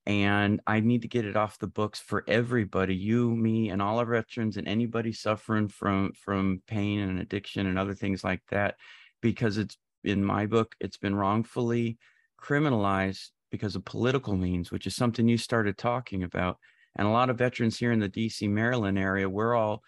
and 0.07 0.59
i 0.65 0.79
need 0.79 1.03
to 1.03 1.07
get 1.07 1.25
it 1.25 1.35
off 1.35 1.59
the 1.59 1.67
books 1.67 1.99
for 1.99 2.23
everybody 2.27 2.95
you 2.95 3.29
me 3.35 3.69
and 3.69 3.81
all 3.81 3.99
our 3.99 4.05
veterans 4.05 4.57
and 4.57 4.67
anybody 4.67 5.13
suffering 5.13 5.67
from 5.67 6.11
from 6.13 6.61
pain 6.67 6.99
and 7.01 7.19
addiction 7.19 7.67
and 7.67 7.77
other 7.77 7.93
things 7.93 8.23
like 8.23 8.41
that 8.49 8.75
because 9.21 9.57
it's 9.57 9.77
in 10.03 10.23
my 10.23 10.47
book 10.47 10.75
it's 10.79 10.97
been 10.97 11.15
wrongfully 11.15 11.99
criminalized 12.41 13.29
because 13.51 13.75
of 13.75 13.85
political 13.85 14.35
means 14.35 14.71
which 14.71 14.87
is 14.87 14.95
something 14.95 15.27
you 15.27 15.37
started 15.37 15.77
talking 15.77 16.23
about 16.23 16.57
and 16.95 17.07
a 17.07 17.11
lot 17.11 17.29
of 17.29 17.37
veterans 17.37 17.77
here 17.77 17.91
in 17.91 17.99
the 17.99 18.09
dc 18.09 18.49
maryland 18.49 18.97
area 18.97 19.29
we're 19.29 19.55
all 19.55 19.83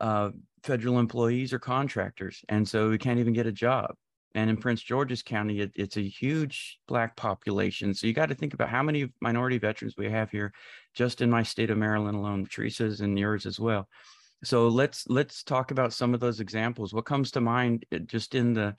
uh, 0.00 0.30
federal 0.62 0.98
employees 0.98 1.52
or 1.52 1.58
contractors 1.58 2.42
and 2.48 2.66
so 2.66 2.88
we 2.88 2.96
can't 2.96 3.18
even 3.18 3.34
get 3.34 3.46
a 3.46 3.52
job 3.52 3.94
and 4.34 4.48
in 4.48 4.56
Prince 4.56 4.82
George's 4.82 5.22
County, 5.22 5.60
it, 5.60 5.72
it's 5.74 5.96
a 5.96 6.08
huge 6.08 6.78
Black 6.86 7.16
population. 7.16 7.94
So 7.94 8.06
you 8.06 8.12
got 8.12 8.28
to 8.28 8.34
think 8.34 8.54
about 8.54 8.68
how 8.68 8.82
many 8.82 9.12
minority 9.20 9.58
veterans 9.58 9.94
we 9.96 10.08
have 10.10 10.30
here, 10.30 10.52
just 10.94 11.20
in 11.20 11.30
my 11.30 11.42
state 11.42 11.70
of 11.70 11.78
Maryland 11.78 12.16
alone. 12.16 12.46
Sharisa's 12.46 13.00
and 13.00 13.18
yours 13.18 13.46
as 13.46 13.58
well. 13.58 13.88
So 14.44 14.68
let's 14.68 15.04
let's 15.08 15.42
talk 15.42 15.70
about 15.70 15.92
some 15.92 16.14
of 16.14 16.20
those 16.20 16.40
examples. 16.40 16.94
What 16.94 17.04
comes 17.04 17.30
to 17.32 17.40
mind 17.40 17.84
eh, 17.92 17.98
just 18.06 18.34
in 18.34 18.54
the 18.54 18.76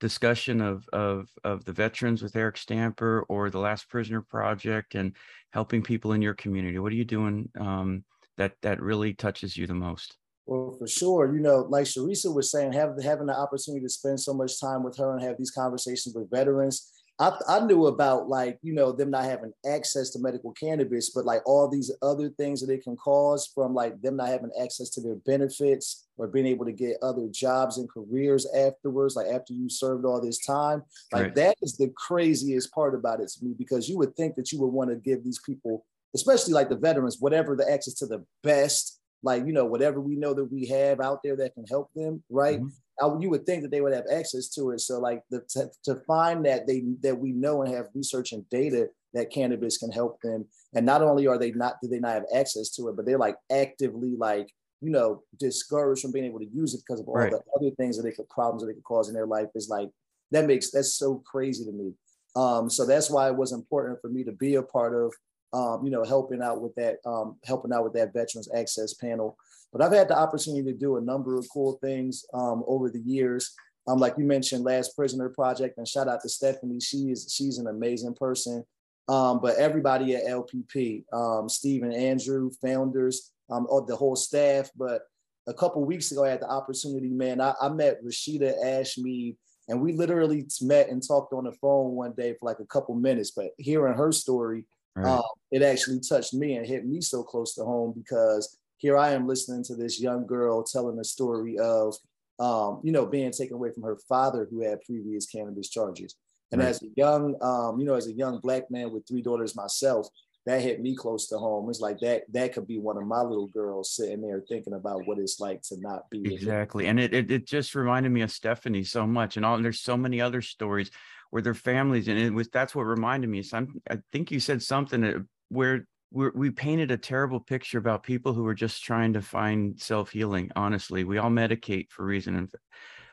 discussion 0.00 0.60
of 0.60 0.88
of 0.92 1.28
of 1.44 1.64
the 1.64 1.72
veterans 1.72 2.22
with 2.22 2.34
Eric 2.34 2.56
Stamper 2.56 3.24
or 3.28 3.50
the 3.50 3.60
Last 3.60 3.88
Prisoner 3.88 4.22
Project 4.22 4.94
and 4.94 5.14
helping 5.52 5.82
people 5.82 6.12
in 6.12 6.22
your 6.22 6.34
community? 6.34 6.78
What 6.78 6.92
are 6.92 6.96
you 6.96 7.04
doing 7.04 7.48
um, 7.60 8.04
that 8.38 8.54
that 8.62 8.80
really 8.80 9.14
touches 9.14 9.56
you 9.56 9.66
the 9.66 9.74
most? 9.74 10.16
Well, 10.46 10.76
for 10.78 10.86
sure, 10.86 11.34
you 11.34 11.40
know, 11.40 11.66
like 11.68 11.86
Sharisa 11.86 12.32
was 12.32 12.50
saying, 12.50 12.72
having 12.72 13.00
having 13.00 13.26
the 13.26 13.38
opportunity 13.38 13.82
to 13.84 13.88
spend 13.88 14.20
so 14.20 14.34
much 14.34 14.60
time 14.60 14.82
with 14.82 14.96
her 14.98 15.14
and 15.14 15.22
have 15.22 15.38
these 15.38 15.50
conversations 15.50 16.14
with 16.14 16.30
veterans, 16.30 16.90
I, 17.18 17.32
I 17.48 17.60
knew 17.60 17.86
about 17.86 18.28
like 18.28 18.58
you 18.60 18.74
know 18.74 18.92
them 18.92 19.10
not 19.10 19.24
having 19.24 19.52
access 19.64 20.10
to 20.10 20.18
medical 20.18 20.52
cannabis, 20.52 21.10
but 21.10 21.24
like 21.24 21.40
all 21.46 21.68
these 21.68 21.90
other 22.02 22.28
things 22.30 22.60
that 22.60 22.72
it 22.72 22.82
can 22.82 22.96
cause 22.96 23.50
from 23.54 23.72
like 23.72 24.02
them 24.02 24.16
not 24.16 24.28
having 24.28 24.50
access 24.60 24.90
to 24.90 25.00
their 25.00 25.14
benefits 25.14 26.08
or 26.18 26.26
being 26.26 26.46
able 26.46 26.64
to 26.64 26.72
get 26.72 26.98
other 27.02 27.28
jobs 27.30 27.78
and 27.78 27.88
careers 27.88 28.46
afterwards, 28.54 29.16
like 29.16 29.28
after 29.28 29.54
you 29.54 29.70
served 29.70 30.04
all 30.04 30.20
this 30.20 30.44
time. 30.44 30.82
Like 31.12 31.22
right. 31.22 31.34
that 31.36 31.56
is 31.62 31.76
the 31.76 31.92
craziest 31.96 32.72
part 32.74 32.94
about 32.94 33.20
it 33.20 33.28
to 33.28 33.44
me 33.44 33.54
because 33.56 33.88
you 33.88 33.96
would 33.96 34.16
think 34.16 34.34
that 34.34 34.50
you 34.50 34.60
would 34.60 34.72
want 34.72 34.90
to 34.90 34.96
give 34.96 35.24
these 35.24 35.40
people, 35.46 35.86
especially 36.14 36.52
like 36.52 36.68
the 36.68 36.76
veterans, 36.76 37.18
whatever 37.20 37.56
the 37.56 37.70
access 37.70 37.94
to 37.94 38.06
the 38.06 38.24
best 38.42 39.00
like 39.24 39.44
you 39.46 39.52
know 39.52 39.64
whatever 39.64 40.00
we 40.00 40.14
know 40.14 40.34
that 40.34 40.44
we 40.44 40.66
have 40.66 41.00
out 41.00 41.20
there 41.24 41.36
that 41.36 41.54
can 41.54 41.64
help 41.66 41.90
them 41.94 42.22
right? 42.30 42.60
Mm-hmm. 42.60 42.68
I, 43.00 43.20
you 43.20 43.30
would 43.30 43.44
think 43.44 43.62
that 43.62 43.70
they 43.70 43.80
would 43.80 43.92
have 43.92 44.04
access 44.12 44.48
to 44.50 44.70
it. 44.70 44.80
So 44.80 45.00
like 45.00 45.22
the, 45.30 45.42
to, 45.50 45.68
to 45.84 46.00
find 46.06 46.46
that 46.46 46.66
they 46.66 46.84
that 47.02 47.18
we 47.18 47.32
know 47.32 47.62
and 47.62 47.74
have 47.74 47.86
research 47.94 48.32
and 48.32 48.48
data 48.50 48.88
that 49.14 49.30
cannabis 49.30 49.78
can 49.78 49.90
help 49.90 50.20
them. 50.22 50.46
And 50.74 50.86
not 50.86 51.02
only 51.02 51.26
are 51.26 51.38
they 51.38 51.50
not 51.52 51.76
do 51.82 51.88
they 51.88 51.98
not 51.98 52.14
have 52.14 52.26
access 52.34 52.70
to 52.70 52.88
it 52.88 52.96
but 52.96 53.06
they're 53.06 53.18
like 53.18 53.36
actively 53.50 54.14
like 54.16 54.48
you 54.80 54.90
know 54.90 55.22
discouraged 55.38 56.02
from 56.02 56.12
being 56.12 56.26
able 56.26 56.40
to 56.40 56.50
use 56.52 56.74
it 56.74 56.82
because 56.86 57.00
of 57.00 57.08
all 57.08 57.14
right. 57.14 57.30
the 57.30 57.40
other 57.58 57.74
things 57.76 57.96
that 57.96 58.02
they 58.02 58.12
could 58.12 58.28
problems 58.28 58.62
that 58.62 58.68
they 58.68 58.74
could 58.74 58.84
cause 58.84 59.08
in 59.08 59.14
their 59.14 59.26
life. 59.26 59.48
Is 59.54 59.68
like 59.68 59.90
that 60.30 60.46
makes 60.46 60.70
that's 60.70 60.94
so 60.94 61.22
crazy 61.26 61.64
to 61.64 61.72
me. 61.72 61.92
Um, 62.36 62.68
so 62.68 62.84
that's 62.84 63.10
why 63.10 63.28
it 63.28 63.36
was 63.36 63.52
important 63.52 64.00
for 64.00 64.08
me 64.08 64.24
to 64.24 64.32
be 64.32 64.56
a 64.56 64.62
part 64.62 64.94
of 64.94 65.14
um, 65.54 65.84
you 65.84 65.90
know, 65.90 66.04
helping 66.04 66.42
out 66.42 66.60
with 66.60 66.74
that, 66.74 66.96
um, 67.06 67.36
helping 67.44 67.72
out 67.72 67.84
with 67.84 67.92
that 67.94 68.12
Veterans 68.12 68.48
Access 68.54 68.92
Panel. 68.94 69.38
But 69.72 69.82
I've 69.82 69.92
had 69.92 70.08
the 70.08 70.18
opportunity 70.18 70.64
to 70.64 70.76
do 70.76 70.96
a 70.96 71.00
number 71.00 71.36
of 71.36 71.46
cool 71.52 71.78
things 71.80 72.24
um, 72.34 72.64
over 72.66 72.90
the 72.90 73.00
years. 73.00 73.54
Um, 73.86 73.98
like 73.98 74.14
you 74.18 74.24
mentioned, 74.24 74.64
Last 74.64 74.96
Prisoner 74.96 75.28
Project, 75.28 75.78
and 75.78 75.86
shout 75.86 76.08
out 76.08 76.22
to 76.22 76.28
Stephanie. 76.28 76.80
She 76.80 77.10
is 77.10 77.32
she's 77.32 77.58
an 77.58 77.68
amazing 77.68 78.14
person. 78.14 78.64
Um, 79.08 79.40
but 79.40 79.56
everybody 79.56 80.16
at 80.16 80.24
LPP, 80.24 81.04
um, 81.12 81.48
Steve 81.48 81.82
and 81.82 81.92
Andrew, 81.92 82.50
founders, 82.62 83.32
um, 83.50 83.66
the 83.86 83.96
whole 83.96 84.16
staff. 84.16 84.70
But 84.76 85.02
a 85.46 85.54
couple 85.54 85.84
weeks 85.84 86.10
ago, 86.10 86.24
I 86.24 86.30
had 86.30 86.40
the 86.40 86.48
opportunity, 86.48 87.10
man. 87.10 87.40
I, 87.40 87.54
I 87.60 87.68
met 87.68 88.02
Rashida 88.02 88.54
Ashmead, 88.64 89.36
and 89.68 89.80
we 89.80 89.92
literally 89.92 90.46
met 90.62 90.88
and 90.88 91.06
talked 91.06 91.32
on 91.32 91.44
the 91.44 91.52
phone 91.52 91.92
one 91.92 92.14
day 92.16 92.32
for 92.32 92.46
like 92.46 92.60
a 92.60 92.66
couple 92.66 92.94
minutes. 92.94 93.32
But 93.32 93.50
hearing 93.58 93.94
her 93.94 94.10
story, 94.10 94.64
Right. 94.96 95.06
Um, 95.06 95.22
it 95.50 95.62
actually 95.62 96.00
touched 96.00 96.34
me 96.34 96.56
and 96.56 96.66
hit 96.66 96.86
me 96.86 97.00
so 97.00 97.22
close 97.22 97.54
to 97.54 97.64
home 97.64 97.92
because 97.96 98.58
here 98.76 98.96
I 98.96 99.12
am 99.12 99.26
listening 99.26 99.64
to 99.64 99.74
this 99.74 100.00
young 100.00 100.26
girl 100.26 100.62
telling 100.62 100.96
the 100.96 101.04
story 101.04 101.58
of, 101.58 101.94
um, 102.38 102.80
you 102.84 102.92
know, 102.92 103.06
being 103.06 103.32
taken 103.32 103.54
away 103.54 103.70
from 103.72 103.82
her 103.84 103.98
father 104.08 104.46
who 104.50 104.62
had 104.62 104.82
previous 104.82 105.26
cannabis 105.26 105.68
charges. 105.68 106.16
And 106.52 106.60
right. 106.60 106.68
as 106.68 106.82
a 106.82 106.86
young, 106.96 107.36
um, 107.42 107.78
you 107.80 107.86
know, 107.86 107.94
as 107.94 108.06
a 108.06 108.12
young 108.12 108.38
black 108.40 108.70
man 108.70 108.92
with 108.92 109.06
three 109.08 109.22
daughters 109.22 109.56
myself, 109.56 110.06
that 110.46 110.60
hit 110.60 110.80
me 110.80 110.94
close 110.94 111.26
to 111.28 111.38
home. 111.38 111.70
It's 111.70 111.80
like 111.80 111.98
that 112.00 112.24
that 112.32 112.52
could 112.52 112.66
be 112.66 112.78
one 112.78 112.98
of 112.98 113.06
my 113.06 113.22
little 113.22 113.46
girls 113.46 113.96
sitting 113.96 114.20
there 114.20 114.42
thinking 114.46 114.74
about 114.74 115.06
what 115.06 115.18
it's 115.18 115.40
like 115.40 115.62
to 115.62 115.80
not 115.80 116.10
be 116.10 116.34
exactly. 116.34 116.86
And 116.86 117.00
it, 117.00 117.14
it 117.14 117.30
it 117.30 117.46
just 117.46 117.74
reminded 117.74 118.12
me 118.12 118.20
of 118.20 118.30
Stephanie 118.30 118.84
so 118.84 119.06
much. 119.06 119.36
And 119.36 119.46
all 119.46 119.54
and 119.54 119.64
there's 119.64 119.80
so 119.80 119.96
many 119.96 120.20
other 120.20 120.42
stories 120.42 120.90
where 121.34 121.42
their 121.42 121.52
families 121.52 122.06
and 122.06 122.16
it 122.16 122.32
was 122.32 122.48
that's 122.50 122.76
what 122.76 122.84
reminded 122.84 123.28
me. 123.28 123.42
So 123.42 123.56
I'm, 123.56 123.82
I 123.90 123.98
think 124.12 124.30
you 124.30 124.38
said 124.38 124.62
something 124.62 125.26
where 125.48 125.84
we 126.12 126.28
we 126.32 126.50
painted 126.52 126.92
a 126.92 126.96
terrible 126.96 127.40
picture 127.40 127.78
about 127.78 128.04
people 128.04 128.32
who 128.32 128.44
were 128.44 128.54
just 128.54 128.84
trying 128.84 129.14
to 129.14 129.20
find 129.20 129.76
self 129.76 130.10
healing. 130.10 130.52
Honestly, 130.54 131.02
we 131.02 131.18
all 131.18 131.30
medicate 131.30 131.90
for 131.90 132.04
reason, 132.04 132.48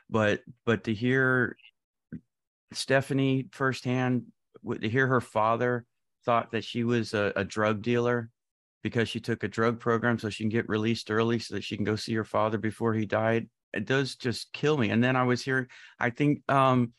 but 0.08 0.38
but 0.64 0.84
to 0.84 0.94
hear 0.94 1.56
Stephanie 2.72 3.48
firsthand, 3.50 4.26
to 4.70 4.88
hear 4.88 5.08
her 5.08 5.20
father 5.20 5.84
thought 6.24 6.52
that 6.52 6.62
she 6.62 6.84
was 6.84 7.14
a, 7.14 7.32
a 7.34 7.44
drug 7.44 7.82
dealer 7.82 8.30
because 8.84 9.08
she 9.08 9.18
took 9.18 9.42
a 9.42 9.48
drug 9.48 9.80
program 9.80 10.16
so 10.16 10.30
she 10.30 10.44
can 10.44 10.48
get 10.48 10.68
released 10.68 11.10
early 11.10 11.40
so 11.40 11.56
that 11.56 11.64
she 11.64 11.74
can 11.74 11.84
go 11.84 11.96
see 11.96 12.14
her 12.14 12.24
father 12.24 12.56
before 12.56 12.94
he 12.94 13.04
died. 13.04 13.48
It 13.72 13.84
does 13.84 14.14
just 14.14 14.52
kill 14.52 14.78
me. 14.78 14.90
And 14.90 15.02
then 15.02 15.16
I 15.16 15.24
was 15.24 15.42
here, 15.42 15.66
I 15.98 16.10
think 16.10 16.48
um, 16.48 16.92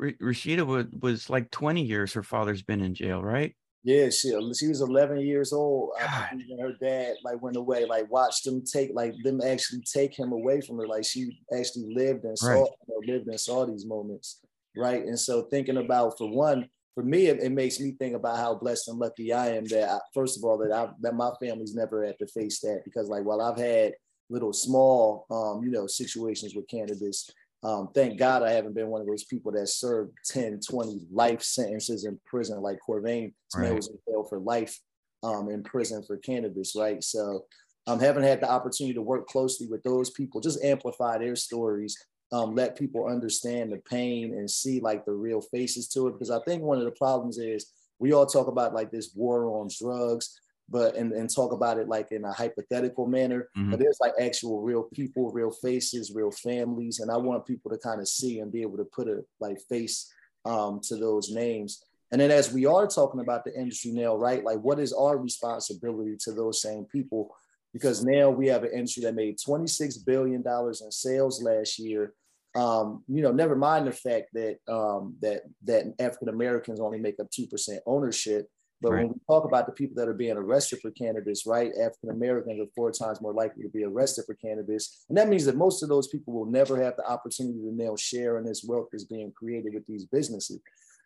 Rashida 0.00 0.66
was, 0.66 0.86
was 1.00 1.30
like 1.30 1.50
20 1.50 1.82
years 1.82 2.12
her 2.12 2.22
father's 2.22 2.62
been 2.62 2.82
in 2.82 2.94
jail, 2.94 3.22
right? 3.22 3.54
Yeah, 3.84 4.10
she 4.10 4.30
she 4.54 4.68
was 4.68 4.80
11 4.80 5.20
years 5.20 5.52
old. 5.52 5.90
when 6.30 6.58
her 6.60 6.74
dad 6.80 7.14
like 7.24 7.42
went 7.42 7.56
away. 7.56 7.84
Like 7.84 8.10
watched 8.10 8.44
them 8.44 8.62
take 8.64 8.92
like 8.94 9.14
them 9.24 9.40
actually 9.40 9.80
take 9.80 10.16
him 10.16 10.32
away 10.32 10.60
from 10.60 10.78
her. 10.78 10.86
Like 10.86 11.04
she 11.04 11.36
actually 11.56 11.92
lived 11.92 12.24
and 12.24 12.38
saw 12.38 12.48
right. 12.48 12.70
you 12.88 12.94
know, 12.94 13.12
lived 13.12 13.26
and 13.26 13.40
saw 13.40 13.66
these 13.66 13.84
moments, 13.84 14.40
right? 14.76 15.04
And 15.04 15.18
so 15.18 15.42
thinking 15.42 15.78
about 15.78 16.16
for 16.16 16.30
one, 16.30 16.68
for 16.94 17.02
me, 17.02 17.26
it, 17.26 17.40
it, 17.40 17.50
makes 17.50 17.80
me 17.80 17.96
think 17.98 18.14
about 18.14 18.36
how 18.36 18.54
blessed 18.54 18.88
and 18.88 18.98
lucky 18.98 19.32
I 19.32 19.56
am 19.56 19.64
that 19.66 19.88
I, 19.88 19.98
first 20.14 20.38
of 20.38 20.44
all 20.44 20.58
that 20.58 20.72
I 20.72 20.88
that 21.00 21.16
my 21.16 21.30
family's 21.40 21.74
never 21.74 22.04
had 22.04 22.18
to 22.20 22.26
face 22.28 22.60
that 22.60 22.82
because 22.84 23.08
like 23.08 23.24
while 23.24 23.40
I've 23.40 23.58
had 23.58 23.94
little 24.30 24.52
small 24.52 25.26
um, 25.30 25.64
you 25.64 25.72
know 25.72 25.88
situations 25.88 26.54
with 26.54 26.68
cannabis, 26.68 27.28
um, 27.62 27.88
thank 27.94 28.18
God 28.18 28.42
I 28.42 28.52
haven't 28.52 28.74
been 28.74 28.88
one 28.88 29.00
of 29.00 29.06
those 29.06 29.24
people 29.24 29.52
that 29.52 29.68
served 29.68 30.12
10, 30.26 30.60
20 30.68 31.00
life 31.12 31.42
sentences 31.42 32.04
in 32.04 32.18
prison 32.26 32.60
like 32.60 32.78
Corvain. 32.86 33.32
Right. 33.54 33.68
man 33.68 33.76
was 33.76 33.88
in 33.88 33.98
jail 34.08 34.24
for 34.28 34.38
life 34.38 34.78
um, 35.22 35.48
in 35.50 35.62
prison 35.62 36.02
for 36.02 36.16
cannabis, 36.16 36.74
right? 36.76 37.02
So 37.02 37.44
um, 37.86 38.00
haven't 38.00 38.24
had 38.24 38.40
the 38.40 38.50
opportunity 38.50 38.94
to 38.94 39.02
work 39.02 39.26
closely 39.28 39.68
with 39.68 39.82
those 39.82 40.10
people, 40.10 40.40
just 40.40 40.64
amplify 40.64 41.18
their 41.18 41.36
stories 41.36 41.96
um, 42.32 42.54
let 42.54 42.78
people 42.78 43.06
understand 43.06 43.70
the 43.70 43.76
pain 43.76 44.32
and 44.32 44.50
see 44.50 44.80
like 44.80 45.04
the 45.04 45.12
real 45.12 45.40
faces 45.40 45.86
to 45.88 46.08
it. 46.08 46.12
Because 46.12 46.30
I 46.30 46.40
think 46.46 46.62
one 46.62 46.78
of 46.78 46.84
the 46.84 46.92
problems 46.92 47.38
is 47.38 47.70
we 47.98 48.12
all 48.12 48.26
talk 48.26 48.48
about 48.48 48.74
like 48.74 48.90
this 48.90 49.12
war 49.14 49.60
on 49.60 49.68
drugs, 49.78 50.40
but 50.72 50.96
and, 50.96 51.12
and 51.12 51.28
talk 51.28 51.52
about 51.52 51.78
it 51.78 51.86
like 51.86 52.10
in 52.10 52.24
a 52.24 52.32
hypothetical 52.32 53.06
manner. 53.06 53.48
Mm-hmm. 53.56 53.70
But 53.70 53.78
there's 53.78 54.00
like 54.00 54.14
actual 54.20 54.62
real 54.62 54.84
people, 54.84 55.30
real 55.30 55.50
faces, 55.50 56.12
real 56.14 56.30
families, 56.30 57.00
and 57.00 57.10
I 57.10 57.16
want 57.18 57.46
people 57.46 57.70
to 57.70 57.78
kind 57.78 58.00
of 58.00 58.08
see 58.08 58.40
and 58.40 58.50
be 58.50 58.62
able 58.62 58.78
to 58.78 58.84
put 58.84 59.06
a 59.06 59.24
like 59.38 59.60
face 59.68 60.12
um, 60.44 60.80
to 60.84 60.96
those 60.96 61.30
names. 61.30 61.84
And 62.10 62.20
then 62.20 62.30
as 62.30 62.52
we 62.52 62.66
are 62.66 62.86
talking 62.86 63.20
about 63.20 63.44
the 63.44 63.54
industry 63.54 63.92
now, 63.92 64.16
right? 64.16 64.42
Like 64.42 64.58
what 64.58 64.80
is 64.80 64.92
our 64.92 65.16
responsibility 65.16 66.16
to 66.24 66.32
those 66.32 66.60
same 66.60 66.84
people? 66.86 67.34
Because 67.72 68.04
now 68.04 68.28
we 68.28 68.48
have 68.48 68.64
an 68.64 68.72
industry 68.72 69.04
that 69.04 69.14
made 69.14 69.38
$26 69.38 70.04
billion 70.04 70.42
in 70.46 70.90
sales 70.90 71.42
last 71.42 71.78
year 71.78 72.12
um, 72.54 73.02
you 73.08 73.22
know, 73.22 73.32
never 73.32 73.56
mind 73.56 73.86
the 73.86 73.92
fact 73.92 74.28
that 74.34 74.58
um, 74.68 75.16
that 75.20 75.42
that 75.64 75.94
African 75.98 76.28
Americans 76.28 76.80
only 76.80 76.98
make 76.98 77.18
up 77.18 77.30
two 77.30 77.46
percent 77.46 77.80
ownership. 77.86 78.48
But 78.82 78.92
right. 78.92 78.98
when 79.04 79.12
we 79.12 79.20
talk 79.28 79.44
about 79.44 79.66
the 79.66 79.72
people 79.72 79.94
that 79.96 80.08
are 80.08 80.14
being 80.14 80.36
arrested 80.36 80.80
for 80.82 80.90
cannabis, 80.90 81.46
right, 81.46 81.70
African 81.80 82.10
Americans 82.10 82.60
are 82.60 82.70
four 82.74 82.90
times 82.90 83.20
more 83.20 83.32
likely 83.32 83.62
to 83.62 83.68
be 83.68 83.84
arrested 83.84 84.24
for 84.26 84.34
cannabis, 84.34 85.04
and 85.08 85.16
that 85.16 85.28
means 85.28 85.44
that 85.44 85.56
most 85.56 85.82
of 85.82 85.88
those 85.88 86.08
people 86.08 86.34
will 86.34 86.50
never 86.50 86.82
have 86.82 86.96
the 86.96 87.08
opportunity 87.08 87.60
to 87.60 87.72
now 87.72 87.94
share 87.96 88.38
in 88.38 88.44
this 88.44 88.64
wealth 88.66 88.88
that's 88.90 89.04
being 89.04 89.32
created 89.32 89.74
with 89.74 89.86
these 89.86 90.04
businesses. 90.04 90.60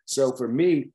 So 0.05 0.31
for 0.31 0.47
me, 0.47 0.89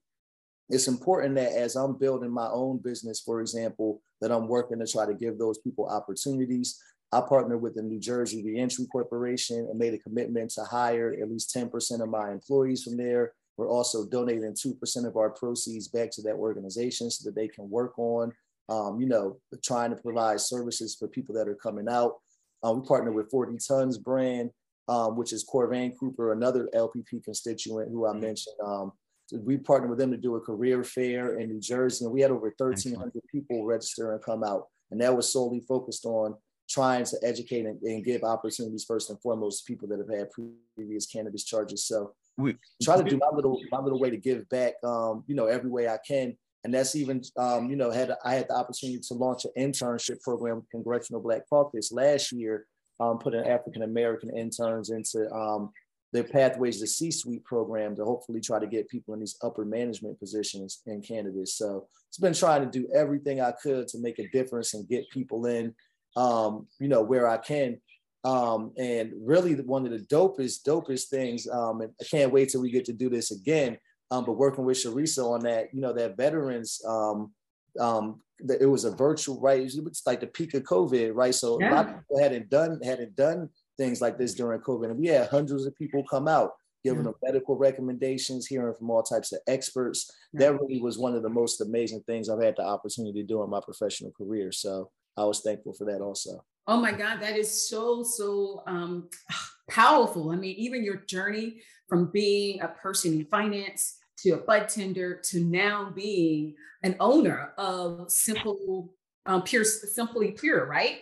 it's 0.68 0.88
important 0.88 1.36
that 1.36 1.52
as 1.52 1.76
I'm 1.76 1.98
building 1.98 2.30
my 2.30 2.48
own 2.48 2.78
business, 2.78 3.20
for 3.20 3.40
example, 3.40 4.00
that 4.20 4.32
I'm 4.32 4.48
working 4.48 4.78
to 4.78 4.86
try 4.86 5.06
to 5.06 5.14
give 5.14 5.38
those 5.38 5.58
people 5.58 5.86
opportunities. 5.86 6.80
I 7.12 7.20
partnered 7.20 7.60
with 7.60 7.74
the 7.74 7.82
New 7.82 8.00
Jersey 8.00 8.42
Reentry 8.42 8.86
Corporation 8.90 9.68
and 9.70 9.78
made 9.78 9.92
a 9.92 9.98
commitment 9.98 10.50
to 10.52 10.64
hire 10.64 11.14
at 11.20 11.30
least 11.30 11.54
10% 11.54 12.00
of 12.00 12.08
my 12.08 12.32
employees 12.32 12.84
from 12.84 12.96
there. 12.96 13.34
We're 13.56 13.68
also 13.68 14.06
donating 14.06 14.54
2% 14.54 15.06
of 15.06 15.16
our 15.16 15.30
proceeds 15.30 15.88
back 15.88 16.10
to 16.12 16.22
that 16.22 16.34
organization 16.34 17.10
so 17.10 17.28
that 17.28 17.34
they 17.34 17.48
can 17.48 17.68
work 17.68 17.98
on, 17.98 18.32
um, 18.68 19.00
you 19.00 19.06
know, 19.06 19.38
trying 19.62 19.90
to 19.90 19.96
provide 19.96 20.40
services 20.40 20.96
for 20.98 21.08
people 21.08 21.34
that 21.34 21.48
are 21.48 21.54
coming 21.54 21.88
out. 21.88 22.14
Um, 22.62 22.80
we 22.80 22.86
partnered 22.86 23.14
with 23.14 23.30
40 23.30 23.58
Tons 23.66 23.98
brand, 23.98 24.50
um, 24.88 25.16
which 25.16 25.32
is 25.32 25.44
Corvain 25.44 25.92
Cooper, 25.98 26.32
another 26.32 26.68
LPP 26.74 27.22
constituent 27.24 27.90
who 27.90 28.06
I 28.06 28.10
mm-hmm. 28.10 28.20
mentioned. 28.20 28.56
Um, 28.64 28.92
we 29.32 29.56
partnered 29.56 29.90
with 29.90 29.98
them 29.98 30.10
to 30.10 30.16
do 30.16 30.36
a 30.36 30.40
career 30.40 30.84
fair 30.84 31.38
in 31.38 31.48
New 31.48 31.60
Jersey, 31.60 32.04
and 32.04 32.12
we 32.12 32.20
had 32.20 32.30
over 32.30 32.52
1,300 32.56 33.12
people 33.30 33.64
register 33.64 34.12
and 34.12 34.22
come 34.22 34.44
out. 34.44 34.68
And 34.90 35.00
that 35.00 35.16
was 35.16 35.32
solely 35.32 35.60
focused 35.60 36.04
on 36.04 36.34
trying 36.68 37.04
to 37.04 37.16
educate 37.22 37.66
and, 37.66 37.80
and, 37.82 38.04
give 38.04 38.22
opportunities 38.22 38.84
first 38.84 39.10
and 39.10 39.20
foremost 39.20 39.64
to 39.64 39.72
people 39.72 39.88
that 39.88 39.98
have 39.98 40.08
had 40.08 40.28
previous 40.76 41.06
cannabis 41.06 41.44
charges. 41.44 41.86
So 41.86 42.14
we 42.36 42.56
try 42.82 42.96
to 42.96 43.02
do 43.02 43.18
my 43.18 43.28
little 43.32 43.60
my 43.70 43.80
little 43.80 43.98
way 43.98 44.10
to 44.10 44.16
give 44.16 44.48
back, 44.48 44.74
um, 44.84 45.24
you 45.26 45.34
know, 45.34 45.46
every 45.46 45.70
way 45.70 45.88
I 45.88 45.98
can. 46.06 46.36
And 46.64 46.72
that's 46.72 46.94
even, 46.94 47.22
um, 47.36 47.68
you 47.70 47.76
know, 47.76 47.90
had 47.90 48.12
I 48.24 48.34
had 48.34 48.46
the 48.48 48.56
opportunity 48.56 49.00
to 49.08 49.14
launch 49.14 49.44
an 49.44 49.50
internship 49.58 50.20
program 50.22 50.56
with 50.56 50.70
Congressional 50.70 51.20
Black 51.20 51.42
Caucus 51.48 51.90
last 51.92 52.32
year, 52.32 52.66
um, 53.00 53.18
putting 53.18 53.44
African 53.44 53.82
American 53.82 54.30
interns 54.36 54.90
into 54.90 55.30
um, 55.32 55.70
their 56.12 56.24
Pathways 56.24 56.78
to 56.80 56.86
C-Suite 56.86 57.44
program 57.44 57.96
to 57.96 58.04
hopefully 58.04 58.40
try 58.40 58.58
to 58.58 58.66
get 58.66 58.88
people 58.88 59.14
in 59.14 59.20
these 59.20 59.36
upper 59.42 59.64
management 59.64 60.18
positions 60.20 60.82
in 60.86 61.02
cannabis. 61.02 61.56
So 61.56 61.88
it's 62.08 62.18
been 62.18 62.34
trying 62.34 62.62
to 62.62 62.70
do 62.70 62.86
everything 62.94 63.40
I 63.40 63.52
could 63.52 63.88
to 63.88 63.98
make 63.98 64.18
a 64.18 64.28
difference 64.28 64.74
and 64.74 64.88
get 64.88 65.10
people 65.10 65.46
in 65.46 65.74
um, 66.16 66.66
you 66.78 66.88
know, 66.88 67.02
where 67.02 67.28
I 67.28 67.38
can. 67.38 67.80
Um, 68.24 68.72
and 68.78 69.12
really 69.20 69.54
one 69.54 69.84
of 69.84 69.92
the 69.92 70.06
dopest, 70.06 70.62
dopest 70.66 71.08
things, 71.08 71.48
um, 71.48 71.80
and 71.80 71.92
I 72.00 72.04
can't 72.04 72.32
wait 72.32 72.50
till 72.50 72.62
we 72.62 72.70
get 72.70 72.84
to 72.84 72.92
do 72.92 73.10
this 73.10 73.32
again. 73.32 73.78
Um, 74.12 74.24
but 74.24 74.34
working 74.34 74.64
with 74.64 74.76
Sharisa 74.76 75.24
on 75.24 75.40
that, 75.40 75.68
you 75.72 75.80
know, 75.80 75.92
that 75.94 76.16
veterans, 76.16 76.80
um, 76.86 77.32
um, 77.80 78.20
it 78.60 78.66
was 78.66 78.84
a 78.84 78.90
virtual, 78.94 79.40
right? 79.40 79.60
It 79.60 79.82
was 79.82 80.02
like 80.04 80.20
the 80.20 80.26
peak 80.26 80.54
of 80.54 80.64
COVID, 80.64 81.12
right? 81.14 81.34
So 81.34 81.58
yeah. 81.60 81.70
a 81.70 81.74
lot 81.74 81.88
of 81.88 81.94
people 81.96 82.20
hadn't 82.20 82.50
done, 82.50 82.80
hadn't 82.84 83.16
done 83.16 83.48
things 83.78 84.00
like 84.00 84.18
this 84.18 84.34
during 84.34 84.60
COVID. 84.60 84.90
And 84.90 84.98
we 84.98 85.06
had 85.06 85.28
hundreds 85.28 85.64
of 85.64 85.74
people 85.76 86.04
come 86.04 86.28
out, 86.28 86.50
giving 86.84 87.00
yeah. 87.00 87.04
them 87.04 87.14
medical 87.22 87.56
recommendations, 87.56 88.46
hearing 88.46 88.74
from 88.74 88.90
all 88.90 89.02
types 89.02 89.32
of 89.32 89.40
experts. 89.46 90.10
Yeah. 90.32 90.50
That 90.50 90.60
really 90.60 90.80
was 90.80 90.98
one 90.98 91.14
of 91.14 91.22
the 91.22 91.30
most 91.30 91.60
amazing 91.60 92.02
things 92.06 92.28
I've 92.28 92.42
had 92.42 92.56
the 92.56 92.64
opportunity 92.64 93.22
to 93.22 93.26
do 93.26 93.42
in 93.42 93.50
my 93.50 93.60
professional 93.60 94.12
career. 94.12 94.52
So 94.52 94.90
I 95.16 95.24
was 95.24 95.40
thankful 95.40 95.72
for 95.72 95.86
that 95.86 96.00
also. 96.00 96.44
Oh 96.66 96.80
my 96.80 96.92
God, 96.92 97.20
that 97.20 97.36
is 97.36 97.68
so, 97.68 98.02
so 98.02 98.62
um, 98.66 99.08
powerful. 99.68 100.30
I 100.30 100.36
mean, 100.36 100.54
even 100.56 100.84
your 100.84 100.96
journey 100.96 101.60
from 101.88 102.10
being 102.12 102.60
a 102.60 102.68
person 102.68 103.14
in 103.14 103.24
finance 103.26 103.98
to 104.18 104.30
a 104.30 104.36
bud 104.36 104.68
tender 104.68 105.20
to 105.30 105.40
now 105.40 105.90
being 105.94 106.54
an 106.82 106.96
owner 107.00 107.52
of 107.58 108.10
Simple 108.10 108.94
um, 109.26 109.42
Pure, 109.42 109.64
Simply 109.64 110.32
Pure, 110.32 110.66
right? 110.66 111.00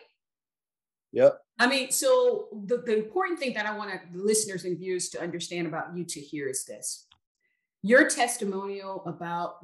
Yep. 1.12 1.40
I 1.58 1.66
mean, 1.66 1.90
so 1.90 2.48
the, 2.66 2.78
the 2.78 2.96
important 2.96 3.38
thing 3.38 3.52
that 3.54 3.66
I 3.66 3.76
want 3.76 3.90
the 4.12 4.22
listeners 4.22 4.64
and 4.64 4.78
viewers 4.78 5.10
to 5.10 5.20
understand 5.20 5.66
about 5.66 5.96
you 5.96 6.04
Tahir 6.04 6.48
is 6.48 6.64
this. 6.64 7.06
Your 7.82 8.08
testimonial 8.08 9.02
about 9.06 9.56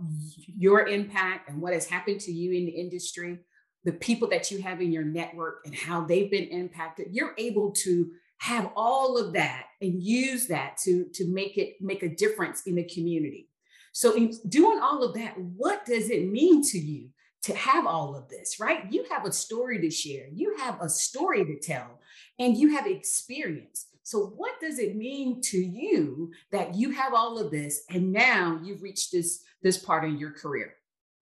your 0.47 0.89
impact 0.89 1.49
and 1.49 1.61
what 1.61 1.73
has 1.73 1.87
happened 1.87 2.21
to 2.21 2.33
you 2.33 2.53
in 2.53 2.67
the 2.67 2.73
industry 2.73 3.39
the 3.87 3.93
people 3.93 4.29
that 4.29 4.51
you 4.51 4.61
have 4.61 4.83
in 4.83 4.93
your 4.93 5.05
network 5.05 5.63
and 5.65 5.75
how 5.75 6.05
they've 6.05 6.31
been 6.31 6.49
impacted 6.49 7.07
you're 7.13 7.35
able 7.39 7.71
to 7.71 8.11
have 8.39 8.71
all 8.77 9.17
of 9.17 9.33
that 9.33 9.67
and 9.81 10.03
use 10.03 10.47
that 10.49 10.77
to 10.77 11.07
to 11.15 11.27
make 11.33 11.57
it 11.57 11.77
make 11.81 12.03
a 12.03 12.09
difference 12.09 12.63
in 12.67 12.75
the 12.75 12.85
community. 12.85 13.49
So 13.93 14.15
in 14.15 14.33
doing 14.49 14.79
all 14.81 15.03
of 15.03 15.15
that 15.15 15.39
what 15.39 15.87
does 15.87 16.11
it 16.11 16.29
mean 16.29 16.63
to 16.71 16.79
you 16.79 17.09
to 17.45 17.55
have 17.55 17.87
all 17.87 18.15
of 18.15 18.29
this 18.29 18.61
right? 18.61 18.93
You 18.93 19.07
have 19.11 19.25
a 19.25 19.33
story 19.33 19.81
to 19.81 19.91
share. 19.91 20.27
You 20.33 20.57
have 20.59 20.81
a 20.81 20.89
story 20.89 21.45
to 21.45 21.59
tell 21.59 22.01
and 22.39 22.57
you 22.57 22.75
have 22.77 22.87
experience. 22.87 23.87
So 24.03 24.33
what 24.37 24.61
does 24.61 24.79
it 24.79 24.97
mean 24.97 25.41
to 25.43 25.59
you 25.59 26.33
that 26.53 26.75
you 26.75 26.91
have 26.91 27.15
all 27.15 27.39
of 27.39 27.51
this 27.51 27.85
and 27.89 28.13
now 28.13 28.61
you've 28.63 28.83
reached 28.83 29.13
this 29.13 29.43
this 29.63 29.79
part 29.79 30.05
in 30.05 30.19
your 30.19 30.33
career 30.33 30.75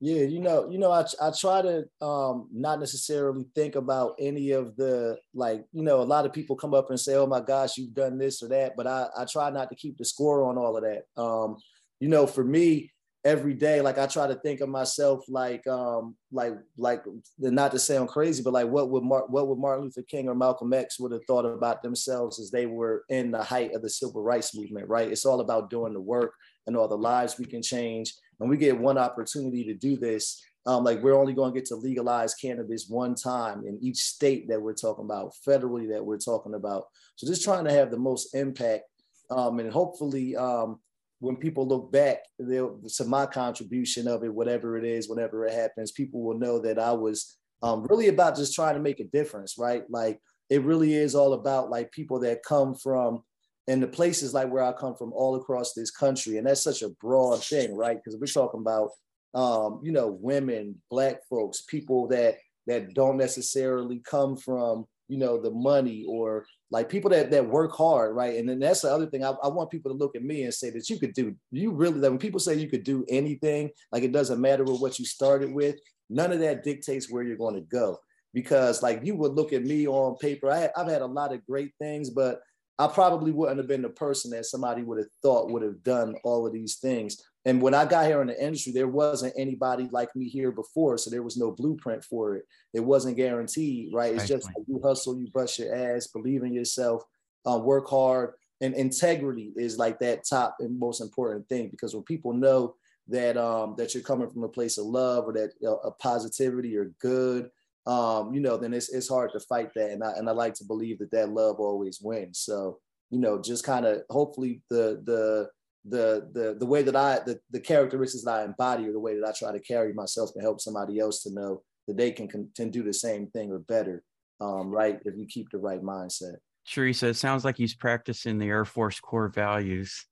yeah, 0.05 0.25
you 0.25 0.39
know, 0.39 0.69
you 0.71 0.77
know, 0.77 0.93
I 0.93 1.07
I 1.19 1.31
try 1.31 1.63
to 1.63 1.89
um 2.05 2.49
not 2.53 2.79
necessarily 2.79 3.47
think 3.55 3.75
about 3.75 4.17
any 4.19 4.51
of 4.51 4.77
the 4.77 5.17
like, 5.33 5.65
you 5.73 5.83
know, 5.83 6.03
a 6.03 6.05
lot 6.05 6.27
of 6.27 6.33
people 6.35 6.57
come 6.57 6.75
up 6.75 6.91
and 6.91 7.01
say, 7.01 7.15
"Oh 7.15 7.27
my 7.27 7.41
gosh, 7.41 7.79
you've 7.79 7.95
done 7.95 8.19
this 8.19 8.43
or 8.43 8.49
that," 8.49 8.77
but 8.77 8.87
I 8.87 9.07
I 9.17 9.25
try 9.25 9.49
not 9.49 9.71
to 9.71 9.75
keep 9.75 9.97
the 9.97 10.05
score 10.05 10.45
on 10.45 10.59
all 10.59 10.77
of 10.77 10.83
that. 10.83 11.05
Um, 11.17 11.57
you 12.01 12.09
know, 12.09 12.27
for 12.27 12.45
me, 12.45 12.93
every 13.25 13.55
day 13.55 13.81
like 13.81 13.97
i 13.97 14.07
try 14.07 14.27
to 14.27 14.35
think 14.35 14.61
of 14.61 14.69
myself 14.69 15.25
like 15.29 15.67
um 15.67 16.15
like 16.31 16.53
like 16.77 17.03
not 17.39 17.73
to 17.73 17.79
sound 17.79 18.07
crazy 18.07 18.43
but 18.43 18.53
like 18.53 18.69
what 18.69 18.91
would 18.91 19.03
Mar- 19.03 19.27
what 19.29 19.49
would 19.49 19.59
martin 19.59 19.85
luther 19.85 20.03
king 20.03 20.29
or 20.29 20.35
malcolm 20.35 20.75
x 20.75 21.01
would 21.01 21.11
have 21.11 21.25
thought 21.27 21.47
about 21.47 21.83
themselves 21.83 22.39
as 22.39 22.51
they 22.51 22.67
were 22.67 23.03
in 23.09 23.31
the 23.31 23.43
height 23.43 23.75
of 23.75 23.81
the 23.81 23.89
civil 23.89 24.23
rights 24.23 24.55
movement 24.55 24.87
right 24.89 25.11
it's 25.11 25.25
all 25.25 25.41
about 25.41 25.71
doing 25.71 25.95
the 25.95 26.01
work 26.01 26.35
and 26.67 26.77
all 26.77 26.87
the 26.87 26.95
lives 26.95 27.39
we 27.39 27.47
can 27.47 27.63
change 27.63 28.13
and 28.45 28.51
we 28.51 28.57
get 28.57 28.79
one 28.79 28.99
opportunity 28.99 29.65
to 29.65 29.75
do 29.75 29.97
this 29.97 30.43
um, 30.67 30.85
like 30.85 31.03
we're 31.03 31.19
only 31.19 31.33
going 31.33 31.53
to 31.53 31.59
get 31.59 31.67
to 31.69 31.77
legalize 31.77 32.35
cannabis 32.35 32.87
one 32.89 33.15
time 33.15 33.65
in 33.67 33.79
each 33.83 33.99
state 33.99 34.49
that 34.49 34.61
we're 34.61 34.75
talking 34.75 35.05
about 35.05 35.33
federally 35.47 35.89
that 35.91 36.05
we're 36.05 36.19
talking 36.19 36.55
about 36.55 36.85
so 37.17 37.27
just 37.27 37.43
trying 37.43 37.65
to 37.65 37.73
have 37.73 37.91
the 37.91 37.99
most 37.99 38.35
impact 38.35 38.85
um, 39.31 39.59
and 39.59 39.73
hopefully 39.73 40.37
um, 40.37 40.79
when 41.21 41.37
people 41.37 41.67
look 41.67 41.91
back 41.91 42.19
to 42.39 43.05
my 43.07 43.25
contribution 43.25 44.07
of 44.07 44.23
it, 44.25 44.35
whatever 44.35 44.77
it 44.77 44.85
is, 44.85 45.09
whenever 45.09 45.47
it 45.47 45.55
happens, 45.55 45.91
people 45.91 46.23
will 46.23 46.39
know 46.39 46.59
that 46.59 46.79
I 46.79 46.93
was 46.93 47.39
um, 47.63 47.87
really 47.89 48.09
about 48.09 48.37
just 48.37 48.55
trying 48.55 48.75
to 48.75 48.81
make 48.81 49.01
a 49.01 49.05
difference, 49.05 49.57
right? 49.57 49.85
Like 49.89 50.21
it 50.51 50.63
really 50.63 50.95
is 50.95 51.15
all 51.15 51.33
about 51.33 51.71
like 51.71 51.91
people 51.93 52.21
that 52.21 52.45
come 52.47 52.75
from 52.75 53.23
and 53.67 53.83
the 53.83 53.89
places 53.89 54.35
like 54.35 54.51
where 54.51 54.63
I 54.63 54.73
come 54.73 54.95
from 54.95 55.13
all 55.13 55.37
across 55.37 55.73
this 55.73 55.91
country. 55.91 56.37
And 56.37 56.47
that's 56.47 56.63
such 56.63 56.83
a 56.83 56.91
broad 57.01 57.43
thing, 57.43 57.75
right? 57.75 57.97
Because 57.97 58.19
we're 58.19 58.27
talking 58.27 58.61
about 58.61 58.91
um, 59.35 59.81
you 59.83 59.93
know, 59.93 60.17
women, 60.21 60.77
black 60.91 61.19
folks, 61.29 61.63
people 61.63 62.09
that 62.09 62.37
that 62.67 62.95
don't 62.95 63.19
necessarily 63.19 63.99
come 63.99 64.37
from, 64.37 64.87
you 65.09 65.19
know, 65.19 65.39
the 65.39 65.51
money 65.51 66.07
or 66.09 66.47
like 66.71 66.89
people 66.89 67.11
that 67.11 67.31
that 67.33 67.47
work 67.47 67.73
hard, 67.77 68.15
right? 68.15 68.39
And 68.39 68.49
then 68.49 68.61
that's 68.61 68.83
the 68.83 68.93
other 68.93 69.07
thing. 69.07 69.25
I, 69.25 69.31
I 69.43 69.49
want 69.49 69.71
people 69.71 69.91
to 69.91 69.99
look 69.99 70.17
at 70.17 70.23
me 70.23 70.45
and 70.45 70.55
say 70.55 70.71
that 70.71 70.89
you 70.89 70.99
could 70.99 71.13
do, 71.13 71.35
you 71.51 71.73
really, 71.73 72.01
that 72.01 72.11
when 72.11 72.19
people 72.19 72.41
say 72.41 72.55
you 72.55 72.71
could 72.71 72.85
do 72.85 73.05
anything, 73.09 73.71
like 73.93 74.05
it 74.05 74.13
doesn't 74.13 74.41
matter 74.41 74.65
what 74.65 74.99
you 74.99 75.05
started 75.05 75.53
with, 75.53 75.77
none 76.09 76.33
of 76.33 76.41
that 76.41 76.63
dictates 76.65 77.11
where 77.11 77.23
you're 77.23 77.37
going 77.37 77.57
to 77.57 77.61
go. 77.61 77.99
Because 78.33 78.83
like 78.83 79.01
you 79.05 79.15
would 79.17 79.35
look 79.35 79.53
at 79.53 79.65
me 79.65 79.87
on 79.87 80.17
paper, 80.17 80.51
I, 80.51 80.71
I've 80.77 80.89
had 80.89 81.03
a 81.03 81.07
lot 81.07 81.33
of 81.33 81.45
great 81.45 81.73
things, 81.79 82.11
but 82.11 82.41
I 82.79 82.89
probably 82.89 83.31
wouldn't 83.31 83.59
have 83.59 83.69
been 83.69 83.83
the 83.83 83.89
person 83.89 84.33
that 84.33 84.47
somebody 84.47 84.83
would 84.83 84.99
have 84.99 85.11
thought 85.23 85.51
would 85.51 85.63
have 85.63 85.83
done 85.85 86.17
all 86.25 86.47
of 86.47 86.53
these 86.53 86.77
things. 86.77 87.23
And 87.45 87.61
when 87.61 87.75
I 87.75 87.85
got 87.85 88.07
here 88.07 88.21
in 88.21 88.29
the 88.29 88.43
industry, 88.43 88.73
there 88.73 88.89
wasn't 88.89 89.35
anybody 89.37 89.89
like 89.93 90.15
me 90.17 90.29
here 90.29 90.51
before. 90.51 90.99
So 90.99 91.11
there 91.11 91.23
was 91.23 91.37
no 91.37 91.53
blueprint 91.53 92.03
for 92.03 92.37
it. 92.37 92.47
It 92.73 92.81
wasn't 92.81 93.17
guaranteed, 93.17 93.93
right? 93.93 94.15
It's 94.15 94.27
just 94.27 94.47
like 94.47 94.67
you 94.67 94.81
hustle, 94.83 95.19
you 95.19 95.29
bust 95.33 95.59
your 95.59 95.75
ass, 95.75 96.07
believe 96.09 96.43
in 96.43 96.53
yourself, 96.53 97.05
um, 97.47 97.63
work 97.65 97.89
hard. 97.89 98.33
And 98.61 98.75
integrity 98.75 99.53
is 99.57 99.79
like 99.79 99.99
that 99.99 100.25
top 100.29 100.57
and 100.61 100.79
most 100.79 101.01
important 101.01 101.49
thing 101.49 101.69
because 101.69 101.95
when 101.95 102.05
people 102.05 102.33
know 102.33 102.77
that 103.09 103.37
um, 103.37 103.75
that 103.77 103.93
you're 103.93 104.03
coming 104.03 104.31
from 104.31 104.45
a 104.45 104.49
place 104.49 104.79
of 104.79 104.87
love 104.87 105.25
or 105.27 105.35
that 105.35 105.51
uh, 105.63 105.77
a 105.77 105.91
positivity 105.91 106.77
or 106.77 106.87
good, 106.99 107.51
um, 107.87 108.33
you 108.33 108.41
know, 108.41 108.57
then 108.57 108.73
it's 108.73 108.89
it's 108.93 109.09
hard 109.09 109.33
to 109.33 109.41
fight 109.41 109.71
that. 109.75 109.91
And 109.91 110.03
I 110.03 110.13
and 110.13 110.29
I 110.29 110.33
like 110.33 110.55
to 110.55 110.65
believe 110.65 110.99
that 110.99 111.11
that 111.11 111.31
love 111.31 111.57
always 111.59 112.01
wins. 112.03 112.41
So 112.41 112.79
you 113.11 113.19
know, 113.19 113.41
just 113.41 113.65
kind 113.65 113.87
of 113.87 114.03
hopefully 114.11 114.63
the 114.71 115.03
the 115.05 115.49
the 115.87 116.31
the 116.33 116.57
the 116.59 116.67
way 116.67 116.83
that 116.83 116.97
I 116.97 117.21
the, 117.27 117.39
the 117.51 117.61
characteristics 117.61 118.25
that 118.25 118.41
I 118.41 118.45
embody 118.45 118.89
or 118.89 118.93
the 118.93 119.01
way 119.01 119.19
that 119.19 119.27
I 119.27 119.33
try 119.33 119.53
to 119.53 119.61
carry 119.61 119.93
myself 119.93 120.33
can 120.33 120.43
help 120.43 120.61
somebody 120.61 120.99
else 120.99 121.23
to 121.23 121.33
know 121.33 121.63
that 121.87 121.97
they 121.97 122.11
can 122.11 122.51
can 122.57 122.71
do 122.71 122.83
the 122.83 122.95
same 122.95 123.27
thing 123.29 123.53
or 123.53 123.59
better, 123.59 124.03
um, 124.41 124.71
right? 124.71 124.99
If 125.05 125.15
you 125.17 125.27
keep 125.27 125.51
the 125.51 125.59
right 125.59 125.83
mindset. 125.83 126.37
Sharisa, 126.67 127.09
it 127.09 127.17
sounds 127.17 127.45
like 127.45 127.59
he's 127.59 127.75
practicing 127.75 128.39
the 128.39 128.49
Air 128.49 128.65
Force 128.65 128.99
core 128.99 129.29
values 129.29 130.07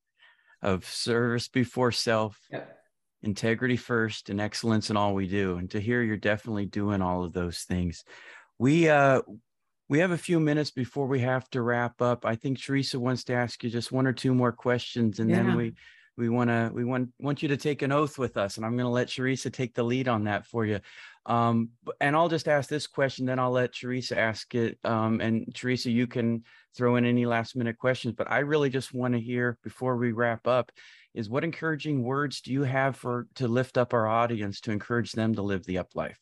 of 0.61 0.85
service 0.85 1.49
before 1.49 1.91
self, 1.91 2.39
yep. 2.51 2.79
Integrity 3.23 3.77
first, 3.77 4.31
and 4.31 4.41
excellence 4.41 4.91
in 4.91 4.97
all 4.97 5.15
we 5.15 5.29
do. 5.29 5.57
And 5.57 5.71
Tahir 5.71 6.03
you're 6.03 6.17
definitely 6.17 6.67
doing 6.67 7.03
all 7.03 7.25
of 7.25 7.33
those 7.33 7.61
things. 7.61 8.05
We 8.59 8.89
uh 8.89 9.23
we 9.89 9.99
have 9.99 10.13
a 10.13 10.19
few 10.19 10.41
minutes 10.41 10.71
before 10.71 11.07
we 11.07 11.21
have 11.21 11.49
to 11.51 11.61
wrap 11.61 12.01
up. 12.01 12.25
I 12.25 12.35
think 12.35 12.59
Sharisa 12.59 12.97
wants 12.97 13.25
to 13.25 13.35
ask 13.35 13.63
you 13.63 13.71
just 13.71 13.93
one 13.93 14.07
or 14.07 14.13
two 14.13 14.35
more 14.35 14.53
questions, 14.53 15.19
and 15.19 15.29
yeah. 15.29 15.37
then 15.37 15.57
we 15.57 15.75
we 16.17 16.29
want 16.29 16.51
to 16.51 16.71
we 16.73 16.85
want 16.85 17.11
want 17.19 17.43
you 17.43 17.49
to 17.49 17.57
take 17.57 17.83
an 17.83 17.93
oath 17.93 18.19
with 18.19 18.37
us, 18.37 18.57
and 18.57 18.67
I'm 18.67 18.77
going 18.77 18.85
to 18.87 18.91
let 18.91 19.09
Sharisa 19.09 19.53
take 19.53 19.75
the 19.75 19.83
lead 19.83 20.09
on 20.09 20.25
that 20.25 20.47
for 20.47 20.65
you. 20.65 20.81
Um, 21.25 21.71
and 22.01 22.17
I'll 22.17 22.29
just 22.29 22.49
ask 22.49 22.69
this 22.69 22.87
question, 22.87 23.27
then 23.27 23.39
I'll 23.39 23.53
let 23.53 23.73
Sharisa 23.73 24.17
ask 24.17 24.55
it. 24.55 24.79
Um, 24.85 25.21
and 25.21 25.47
Sharisa, 25.55 25.93
you 25.93 26.07
can 26.07 26.45
throw 26.77 26.97
in 26.97 27.05
any 27.05 27.27
last 27.27 27.55
minute 27.55 27.79
questions. 27.79 28.15
But 28.17 28.31
I 28.31 28.41
really 28.41 28.71
just 28.71 28.93
want 28.93 29.15
to 29.15 29.21
hear 29.21 29.59
before 29.63 29.97
we 29.97 30.13
wrap 30.13 30.47
up 30.47 30.73
is 31.15 31.29
what 31.29 31.45
encouraging 31.45 32.03
words 32.03 32.41
do 32.41 32.53
you 32.53 32.63
have 32.63 32.97
for 32.97 33.27
to 33.35 33.49
lift 33.49 33.77
up 33.77 33.93
our 33.93 34.07
audience 34.07 34.61
to 34.63 34.73
encourage 34.73 35.13
them 35.13 35.35
to 35.35 35.43
live 35.43 35.65
the 35.65 35.79
up 35.79 35.95
life? 35.95 36.19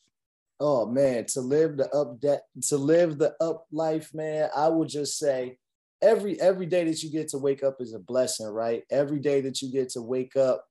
oh 0.60 0.84
man, 0.86 1.24
to 1.24 1.40
live 1.40 1.78
the 1.78 1.88
up 1.90 2.20
that 2.20 2.42
to 2.68 2.76
live 2.76 3.18
the 3.18 3.34
up 3.40 3.66
life, 3.72 4.14
man, 4.14 4.50
I 4.54 4.68
would 4.68 4.88
just 4.88 5.18
say 5.18 5.56
every 6.02 6.40
every 6.40 6.66
day 6.66 6.84
that 6.84 7.02
you 7.02 7.10
get 7.10 7.28
to 7.28 7.38
wake 7.38 7.64
up 7.64 7.76
is 7.80 7.94
a 7.94 7.98
blessing, 7.98 8.46
right? 8.46 8.84
Every 8.90 9.18
day 9.18 9.40
that 9.40 9.62
you 9.62 9.72
get 9.72 9.88
to 9.90 10.02
wake 10.02 10.36
up, 10.36 10.64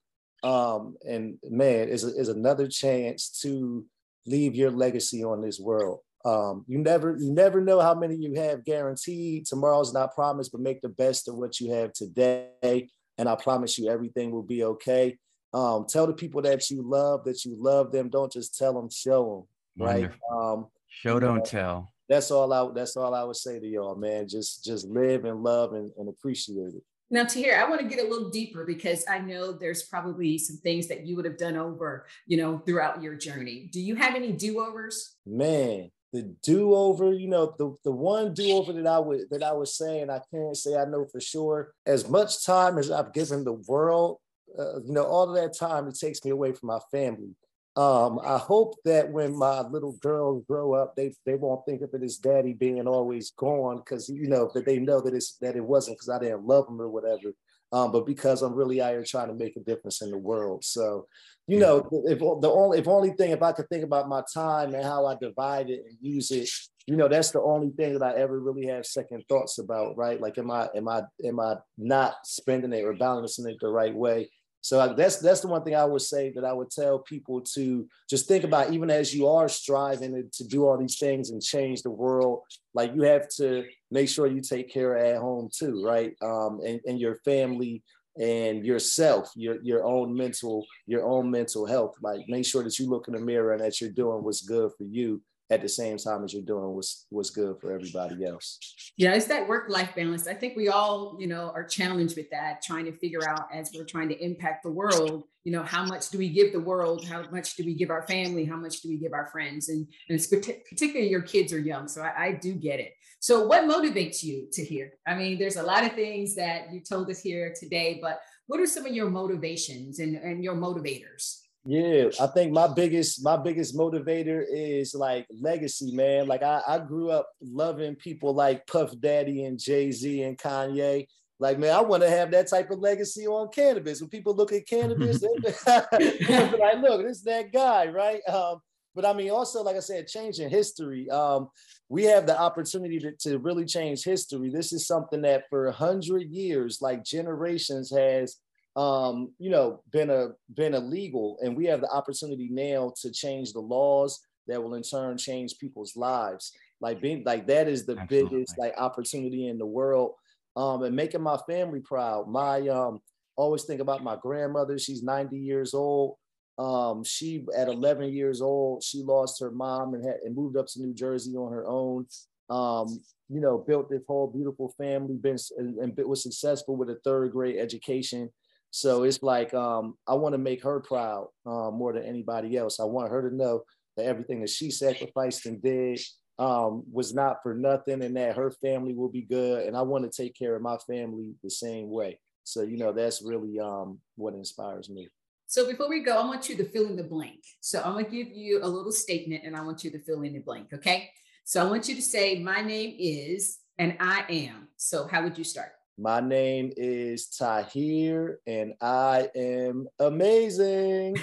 um, 0.44 0.96
and 1.08 1.38
man, 1.44 1.90
is 1.90 2.04
is 2.04 2.30
another 2.30 2.68
chance 2.68 3.30
to 3.42 3.86
leave 4.26 4.56
your 4.56 4.72
legacy 4.72 5.24
on 5.24 5.42
this 5.42 5.60
world. 5.60 6.00
Um, 6.24 6.66
you 6.68 6.78
never 6.78 7.18
you 7.18 7.34
never 7.34 7.60
know 7.60 7.80
how 7.80 7.96
many 7.96 8.16
you 8.16 8.36
have 8.36 8.64
guaranteed. 8.64 9.48
Tomorrow's 9.48 9.94
not 9.94 10.14
promised, 10.14 10.52
but 10.52 10.62
make 10.62 10.82
the 10.82 10.90
best 10.90 11.28
of 11.28 11.36
what 11.36 11.60
you 11.60 11.74
have 11.74 11.94
today. 11.94 12.90
And 13.20 13.30
I 13.30 13.36
promise 13.36 13.78
you, 13.78 13.88
everything 13.92 14.32
will 14.32 14.42
be 14.42 14.64
okay. 14.64 15.20
Um, 15.54 15.86
tell 15.88 16.08
the 16.08 16.14
people 16.14 16.42
that 16.42 16.72
you 16.72 16.82
love 16.82 17.26
that 17.26 17.46
you 17.46 17.56
love 17.60 17.92
them. 17.92 18.10
Don't 18.10 18.32
just 18.32 18.58
tell 18.58 18.74
them, 18.74 18.90
show 18.90 19.46
them 19.48 19.48
right? 19.80 20.12
Um, 20.32 20.68
Show 20.88 21.20
don't 21.20 21.38
know, 21.38 21.44
tell. 21.44 21.94
That's 22.08 22.32
all 22.32 22.52
I. 22.52 22.68
That's 22.74 22.98
all 22.98 23.14
I 23.14 23.24
would 23.24 23.36
say 23.36 23.60
to 23.60 23.68
y'all, 23.68 23.96
man. 23.96 24.28
Just 24.28 24.64
just 24.64 24.88
live 24.88 25.26
and 25.26 25.44
love 25.44 25.74
and, 25.74 25.92
and 25.98 26.10
appreciate 26.10 26.74
it. 26.74 26.84
Now, 27.12 27.24
Tahir, 27.24 27.60
I 27.60 27.68
want 27.68 27.82
to 27.82 27.88
get 27.88 28.06
a 28.06 28.08
little 28.08 28.30
deeper 28.30 28.66
because 28.66 29.04
I 29.10 29.18
know 29.18 29.52
there's 29.52 29.84
probably 29.84 30.38
some 30.38 30.58
things 30.58 30.88
that 30.88 31.08
you 31.08 31.16
would 31.16 31.26
have 31.26 31.40
done 31.40 31.58
over, 31.58 32.06
you 32.28 32.38
know, 32.38 32.60
throughout 32.60 33.02
your 33.02 33.16
journey. 33.16 33.68
Do 33.74 33.82
you 33.82 33.96
have 33.96 34.14
any 34.14 34.32
do-overs? 34.32 35.16
Man, 35.26 35.90
the 36.12 36.24
do-over, 36.42 37.14
you 37.14 37.28
know, 37.28 37.54
the, 37.58 37.76
the 37.84 37.92
one 37.92 38.34
do-over 38.34 38.74
that 38.74 38.88
I 38.88 39.00
would 39.00 39.30
that 39.30 39.44
I 39.44 39.54
was 39.54 39.76
saying, 39.76 40.10
I 40.10 40.22
can't 40.32 40.58
say 40.58 40.76
I 40.76 40.86
know 40.86 41.06
for 41.12 41.22
sure. 41.22 41.74
As 41.86 42.10
much 42.10 42.46
time 42.46 42.78
as 42.78 42.90
I've 42.90 43.14
given 43.14 43.44
the 43.44 43.54
world, 43.54 44.18
uh, 44.58 44.80
you 44.82 44.94
know, 44.94 45.04
all 45.04 45.30
of 45.30 45.36
that 45.36 45.58
time 45.58 45.88
it 45.88 45.98
takes 46.00 46.24
me 46.26 46.32
away 46.32 46.54
from 46.54 46.68
my 46.68 46.80
family. 46.92 47.36
Um, 47.76 48.20
I 48.26 48.38
hope 48.38 48.76
that 48.84 49.12
when 49.12 49.38
my 49.38 49.62
little 49.62 49.94
girls 50.02 50.44
grow 50.50 50.74
up, 50.74 50.96
they 50.96 51.14
they 51.26 51.36
won't 51.36 51.66
think 51.66 51.82
of 51.82 51.94
it 51.94 52.04
as 52.04 52.18
daddy 52.18 52.54
being 52.54 52.88
always 52.88 53.32
gone 53.32 53.78
because 53.78 54.10
you 54.10 54.28
know 54.28 54.50
that 54.54 54.66
they 54.66 54.80
know 54.80 55.00
that 55.02 55.14
it's 55.14 55.38
that 55.38 55.56
it 55.56 55.64
wasn't 55.64 55.98
because 55.98 56.10
I 56.10 56.20
didn't 56.20 56.46
love 56.46 56.66
them 56.66 56.82
or 56.82 56.90
whatever, 56.90 57.32
um, 57.72 57.92
but 57.92 58.06
because 58.06 58.42
I'm 58.42 58.54
really 58.54 58.82
out 58.82 58.92
here 58.92 59.04
trying 59.04 59.28
to 59.28 59.34
make 59.36 59.56
a 59.56 59.62
difference 59.62 60.02
in 60.02 60.10
the 60.10 60.18
world. 60.18 60.64
So, 60.64 61.08
you 61.48 61.60
know, 61.60 61.88
if 62.06 62.20
the 62.20 62.50
only 62.50 62.80
if 62.80 62.88
only 62.88 63.12
thing 63.12 63.32
if 63.32 63.44
I 63.44 63.52
could 63.52 63.70
think 63.70 63.84
about 63.84 64.10
my 64.10 64.24
time 64.34 64.74
and 64.74 64.84
how 64.84 65.06
I 65.06 65.16
divide 65.20 65.70
it 65.70 65.84
and 65.88 65.98
use 66.02 66.32
it, 66.32 66.50
you 66.88 66.96
know, 66.96 67.08
that's 67.08 67.32
the 67.32 67.42
only 67.42 67.70
thing 67.70 67.94
that 67.94 68.04
I 68.04 68.20
ever 68.20 68.40
really 68.40 68.66
have 68.68 68.86
second 68.86 69.24
thoughts 69.30 69.60
about, 69.60 69.98
right? 69.98 70.20
Like, 70.20 70.38
am 70.38 70.50
I 70.50 70.70
am 70.76 70.88
I 70.88 71.04
am 71.24 71.40
I 71.40 71.56
not 71.78 72.16
spending 72.26 72.74
it 72.74 72.84
or 72.84 72.94
balancing 72.94 73.48
it 73.48 73.58
the 73.62 73.70
right 73.70 73.96
way? 73.96 74.30
So 74.62 74.94
that's 74.94 75.18
that's 75.18 75.42
the 75.42 75.48
one 75.48 75.64
thing 75.64 75.76
I 75.76 75.86
would 75.86 76.02
say 76.02 76.32
that 76.36 76.44
I 76.44 76.52
would 76.52 76.70
tell 76.70 77.00
people 77.00 77.42
to 77.54 77.88
just 78.10 78.28
think 78.28 78.44
about, 78.44 78.74
even 78.74 78.90
as 78.90 79.14
you 79.14 79.28
are 79.28 79.48
striving 79.48 80.30
to 80.32 80.44
do 80.48 80.68
all 80.68 80.78
these 80.78 80.98
things 80.98 81.30
and 81.30 81.42
change 81.42 81.82
the 81.82 81.90
world. 81.90 82.42
Like 82.74 82.94
you 82.94 83.04
have 83.04 83.30
to 83.38 83.66
make 83.90 84.10
sure 84.10 84.28
you 84.28 84.42
take 84.42 84.72
care 84.72 84.98
at 84.98 85.18
home 85.18 85.50
too, 85.54 85.84
right? 85.84 86.14
Um, 86.22 86.60
and, 86.66 86.80
and 86.86 87.00
your 87.00 87.16
family 87.26 87.84
and 88.20 88.66
yourself, 88.66 89.32
your 89.36 89.62
your 89.62 89.86
own 89.86 90.14
mental 90.14 90.66
your 90.88 91.06
own 91.08 91.32
mental 91.32 91.66
health. 91.66 91.96
Like 92.02 92.28
make 92.28 92.46
sure 92.46 92.64
that 92.64 92.78
you 92.80 92.90
look 92.90 93.08
in 93.08 93.14
the 93.14 93.22
mirror 93.22 93.54
and 93.54 93.62
that 93.62 93.80
you're 93.80 93.92
doing 93.92 94.24
what's 94.24 94.42
good 94.42 94.72
for 94.78 94.84
you 94.84 95.22
at 95.52 95.62
the 95.62 95.70
same 95.70 95.98
time 95.98 96.24
as 96.24 96.34
you're 96.34 96.44
doing 96.44 96.76
what's 96.76 97.06
what's 97.10 97.32
good 97.32 97.58
for 97.60 97.72
everybody 97.72 98.26
else. 98.26 98.60
Yeah, 98.98 99.14
it's 99.14 99.28
that 99.28 99.48
work 99.48 99.70
life 99.70 99.96
balance. 99.96 100.28
I 100.28 100.34
think 100.34 100.56
we 100.56 100.70
all, 100.70 101.18
you 101.20 101.28
know, 101.28 101.52
are 101.56 101.64
challenged 101.64 102.16
with 102.16 102.30
that, 102.30 102.62
trying 102.62 102.86
to 102.86 102.98
figure 102.98 103.28
out 103.28 103.48
as 103.54 103.72
we're 103.74 103.86
trying 103.86 104.10
to 104.10 104.24
impact 104.24 104.64
the 104.64 104.72
world, 104.72 105.24
you 105.44 105.52
know, 105.52 105.64
how 105.64 105.84
much 105.86 106.10
do 106.10 106.18
we 106.18 106.30
give 106.30 106.52
the 106.52 106.60
world? 106.60 107.06
How 107.08 107.24
much 107.32 107.56
do 107.56 107.64
we 107.66 107.74
give 107.74 107.90
our 107.90 108.06
family? 108.06 108.46
How 108.46 108.58
much 108.58 108.82
do 108.82 108.90
we 108.90 108.98
give 108.98 109.14
our 109.14 109.28
friends? 109.28 109.70
And, 109.70 109.88
and 110.10 110.20
particularly 110.20 111.10
your 111.10 111.22
kids 111.22 111.52
are 111.54 111.60
young, 111.60 111.88
so 111.88 112.02
I, 112.02 112.26
I 112.26 112.32
do 112.34 112.54
get 112.54 112.80
it. 112.80 112.94
So, 113.20 113.48
what 113.48 113.64
motivates 113.64 114.24
you 114.24 114.48
Tahir? 114.54 114.94
I 115.08 115.16
mean, 115.16 115.40
there's 115.40 115.58
a 115.58 115.64
lot 115.64 115.84
of 115.84 115.94
things 115.94 116.36
that 116.36 116.72
you 116.72 116.82
told 116.82 117.10
us 117.10 117.22
here 117.22 117.54
today, 117.60 118.00
but 118.02 118.20
what 118.48 118.60
are 118.60 118.66
some 118.66 118.86
of 118.86 118.94
your 118.94 119.10
motivations 119.10 120.00
and, 120.00 120.16
and 120.16 120.44
your 120.44 120.56
motivators? 120.56 121.40
Yeah, 121.70 122.10
I 122.20 122.26
think 122.26 122.52
my 122.52 122.68
biggest 122.68 123.24
my 123.24 123.38
biggest 123.38 123.78
motivator 123.78 124.44
is 124.50 124.96
like 124.96 125.28
legacy, 125.30 125.92
man. 125.92 126.26
Like 126.26 126.42
I, 126.42 126.64
I 126.68 126.80
grew 126.80 127.12
up 127.12 127.30
loving 127.44 127.94
people 127.94 128.34
like 128.34 128.66
Puff 128.66 129.00
Daddy 129.00 129.44
and 129.44 129.60
Jay 129.60 129.92
Z 129.92 130.24
and 130.24 130.36
Kanye, 130.36 131.06
Like, 131.38 131.60
man, 131.60 131.76
I 131.76 131.82
want 131.82 132.02
to 132.02 132.10
have 132.10 132.32
that 132.32 132.48
type 132.48 132.72
of 132.72 132.80
legacy 132.80 133.28
on 133.28 133.50
cannabis. 133.50 134.02
When 134.02 134.10
people 134.10 134.36
look 134.36 134.52
at 134.52 134.66
cannabis, 134.68 135.20
they're 135.66 136.58
like, 136.58 136.82
look, 136.82 137.04
this 137.04 137.18
is 137.18 137.24
that 137.26 137.54
guy, 137.54 137.86
right? 137.86 138.28
Um, 138.28 138.62
but 138.96 139.06
I 139.06 139.14
mean, 139.14 139.30
also, 139.30 139.62
like 139.62 139.76
I 139.76 139.82
said, 139.82 140.08
changing 140.08 140.50
history. 140.50 141.08
Um, 141.12 141.50
we 141.88 142.04
have 142.06 142.26
the 142.26 142.40
opportunity 142.40 142.98
to, 142.98 143.12
to 143.30 143.38
really 143.38 143.66
change 143.66 144.04
history. 144.04 144.50
This 144.50 144.74
is 144.74 144.88
something 144.88 145.22
that 145.22 145.44
for 145.52 145.68
a 145.68 145.72
hundred 145.72 146.32
years, 146.32 146.80
like 146.82 147.04
generations, 147.04 147.92
has 147.96 148.38
um, 148.80 149.34
you 149.40 149.50
know, 149.50 149.84
been 149.92 150.10
a 150.10 150.30
been 150.54 150.74
illegal, 150.74 151.38
and 151.42 151.56
we 151.56 151.66
have 151.66 151.82
the 151.82 151.92
opportunity 151.92 152.48
now 152.50 152.94
to 153.02 153.12
change 153.12 153.52
the 153.52 153.60
laws 153.60 154.22
that 154.48 154.64
will 154.64 154.76
in 154.76 154.84
turn 154.84 155.18
change 155.18 155.60
people's 155.60 155.98
lives. 155.98 156.54
Like 156.80 157.02
being 157.02 157.24
like 157.26 157.46
that 157.48 157.68
is 157.68 157.86
the 157.86 157.98
Absolutely. 157.98 158.38
biggest 158.38 158.58
like 158.58 158.74
opportunity 158.78 159.48
in 159.50 159.58
the 159.58 159.66
world. 159.66 160.14
Um, 160.56 160.84
and 160.84 160.96
making 160.96 161.22
my 161.22 161.38
family 161.46 161.82
proud. 161.82 162.30
My 162.30 162.68
um 162.70 163.02
always 163.36 163.66
think 163.66 163.82
about 163.82 164.04
my 164.04 164.16
grandmother. 164.16 164.80
She's 164.80 165.04
90 165.04 165.38
years 165.38 165.74
old. 165.74 166.16
Um, 166.58 167.04
she 167.04 167.46
at 167.58 167.68
11 167.68 168.14
years 168.14 168.42
old, 168.42 168.84
she 168.84 169.04
lost 169.04 169.42
her 169.42 169.52
mom 169.52 169.94
and, 169.94 170.06
had, 170.06 170.18
and 170.24 170.36
moved 170.36 170.58
up 170.58 170.68
to 170.68 170.82
New 170.82 170.94
Jersey 170.94 171.36
on 171.36 171.52
her 171.52 171.68
own. 171.68 172.06
Um, 172.50 173.02
you 173.30 173.42
know, 173.42 173.58
built 173.58 173.90
this 173.90 174.02
whole 174.08 174.28
beautiful 174.28 174.74
family, 174.78 175.16
been 175.16 175.38
and, 175.58 175.78
and 175.78 175.98
was 176.08 176.24
successful 176.24 176.76
with 176.78 176.90
a 176.90 176.98
third 177.04 177.32
grade 177.32 177.58
education. 177.58 178.30
So 178.72 179.04
it's 179.04 179.24
like 179.24 179.54
um, 179.54 179.96
I 180.08 180.14
want 180.14 180.34
to 180.34 180.38
make 180.38 180.64
her 180.64 180.80
proud 180.80 181.28
uh, 181.46 181.72
more 181.72 181.94
than 181.94 182.04
anybody 182.04 182.58
else. 182.58 182.80
I 182.80 182.86
want 182.86 183.12
her 183.12 183.30
to 183.30 183.36
know 183.36 183.64
that 183.98 184.06
everything 184.06 184.42
that 184.42 184.50
she 184.50 184.72
sacrificed 184.72 185.46
and 185.46 185.62
did 185.62 186.00
um, 186.38 186.84
was 186.92 187.14
not 187.14 187.38
for 187.44 187.54
nothing, 187.54 188.04
and 188.04 188.16
that 188.16 188.38
her 188.38 188.52
family 188.52 188.94
will 188.94 189.10
be 189.10 189.24
good. 189.24 189.66
And 189.66 189.76
I 189.76 189.82
want 189.82 190.10
to 190.10 190.24
take 190.24 190.36
care 190.36 190.56
of 190.56 190.62
my 190.62 190.78
family 190.88 191.34
the 191.44 191.50
same 191.50 191.90
way. 191.90 192.20
So 192.44 192.62
you 192.62 192.78
know 192.78 192.94
that's 192.94 193.22
really 193.22 193.60
um, 193.60 194.00
what 194.16 194.34
inspires 194.34 194.90
me. 194.90 195.10
So 195.48 195.68
before 195.68 195.90
we 195.90 196.02
go, 196.02 196.16
I 196.16 196.26
want 196.26 196.48
you 196.48 196.56
to 196.58 196.64
fill 196.64 196.86
in 196.86 196.96
the 196.96 197.04
blank. 197.04 197.40
So 197.60 197.82
I'm 197.84 197.98
to 197.98 198.10
give 198.10 198.28
you 198.32 198.60
a 198.64 198.68
little 198.68 198.92
statement, 198.92 199.44
and 199.46 199.56
I 199.56 199.62
want 199.62 199.84
you 199.84 199.92
to 199.92 200.00
fill 200.00 200.22
in 200.22 200.34
the 200.34 200.40
blank. 200.40 200.74
Okay. 200.74 201.10
So 201.44 201.66
I 201.66 201.70
want 201.70 201.90
you 201.90 201.96
to 201.96 202.02
say, 202.02 202.40
"My 202.40 202.62
name 202.62 202.96
is," 203.00 203.58
and 203.80 203.98
I 204.00 204.26
am. 204.30 204.68
So 204.78 205.08
how 205.08 205.24
would 205.24 205.38
you 205.38 205.44
start? 205.44 205.72
My 206.00 206.22
name 206.22 206.72
is 206.78 207.28
Tahir, 207.28 208.40
and 208.48 208.74
I 208.80 209.28
am 209.36 209.90
amazing. 210.00 211.18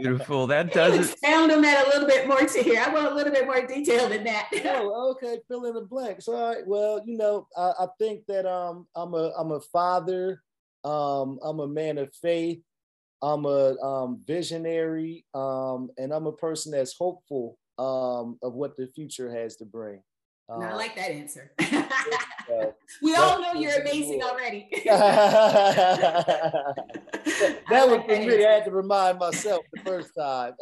Beautiful. 0.00 0.48
That 0.48 0.72
does 0.72 0.98
it. 0.98 1.18
Sound 1.20 1.52
on 1.52 1.62
that 1.62 1.86
a 1.86 1.88
little 1.88 2.08
bit 2.08 2.26
more 2.26 2.40
Tahir. 2.40 2.82
I 2.84 2.92
want 2.92 3.12
a 3.12 3.14
little 3.14 3.32
bit 3.32 3.46
more 3.46 3.64
detail 3.64 4.08
than 4.08 4.24
that. 4.24 4.48
oh, 4.64 5.12
okay. 5.12 5.38
Fill 5.46 5.66
in 5.66 5.74
the 5.74 5.82
blanks. 5.82 6.26
All 6.26 6.48
right. 6.52 6.66
Well, 6.66 7.00
you 7.06 7.16
know, 7.16 7.46
I, 7.56 7.72
I 7.78 7.86
think 8.00 8.26
that 8.26 8.44
um 8.44 8.88
I'm 8.96 9.14
a 9.14 9.30
I'm 9.38 9.52
a 9.52 9.60
father. 9.60 10.42
Um, 10.82 11.38
I'm 11.44 11.60
a 11.60 11.68
man 11.68 11.98
of 11.98 12.12
faith. 12.12 12.60
I'm 13.22 13.44
a 13.44 13.76
um, 13.80 14.20
visionary, 14.26 15.26
um, 15.32 15.90
and 15.96 16.12
I'm 16.12 16.26
a 16.26 16.32
person 16.32 16.72
that's 16.72 16.96
hopeful 16.96 17.56
um, 17.78 18.36
of 18.42 18.54
what 18.54 18.76
the 18.76 18.88
future 18.88 19.32
has 19.32 19.54
to 19.58 19.64
bring. 19.64 20.02
Um, 20.48 20.60
I 20.62 20.74
like 20.74 20.96
that 20.96 21.10
answer. 21.10 21.52
we 23.02 23.14
all 23.14 23.40
know 23.40 23.54
you're 23.54 23.80
amazing 23.80 24.22
already. 24.22 24.68
that 24.84 26.74
was 27.70 28.02
for 28.04 28.16
me. 28.18 28.44
I 28.44 28.50
had 28.50 28.64
to 28.64 28.70
remind 28.72 29.18
myself 29.18 29.64
the 29.72 29.80
first 29.80 30.14
time. 30.16 30.54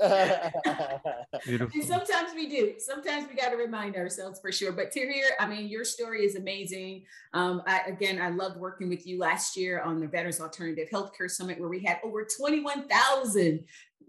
Beautiful. 1.44 1.80
And 1.80 1.88
sometimes 1.88 2.34
we 2.34 2.48
do. 2.48 2.74
Sometimes 2.78 3.26
we 3.28 3.34
got 3.34 3.50
to 3.50 3.56
remind 3.56 3.96
ourselves 3.96 4.38
for 4.38 4.52
sure. 4.52 4.70
But 4.72 4.92
Tahir, 4.92 5.30
I 5.40 5.46
mean, 5.46 5.68
your 5.68 5.84
story 5.84 6.24
is 6.24 6.36
amazing. 6.36 7.04
Um, 7.32 7.62
I, 7.66 7.80
again, 7.86 8.20
I 8.20 8.28
loved 8.28 8.58
working 8.58 8.88
with 8.90 9.06
you 9.06 9.18
last 9.18 9.56
year 9.56 9.80
on 9.80 9.98
the 9.98 10.06
Veterans 10.06 10.40
Alternative 10.40 10.88
Healthcare 10.92 11.30
Summit, 11.30 11.58
where 11.58 11.70
we 11.70 11.82
had 11.82 11.98
over 12.04 12.24
21,000 12.24 13.64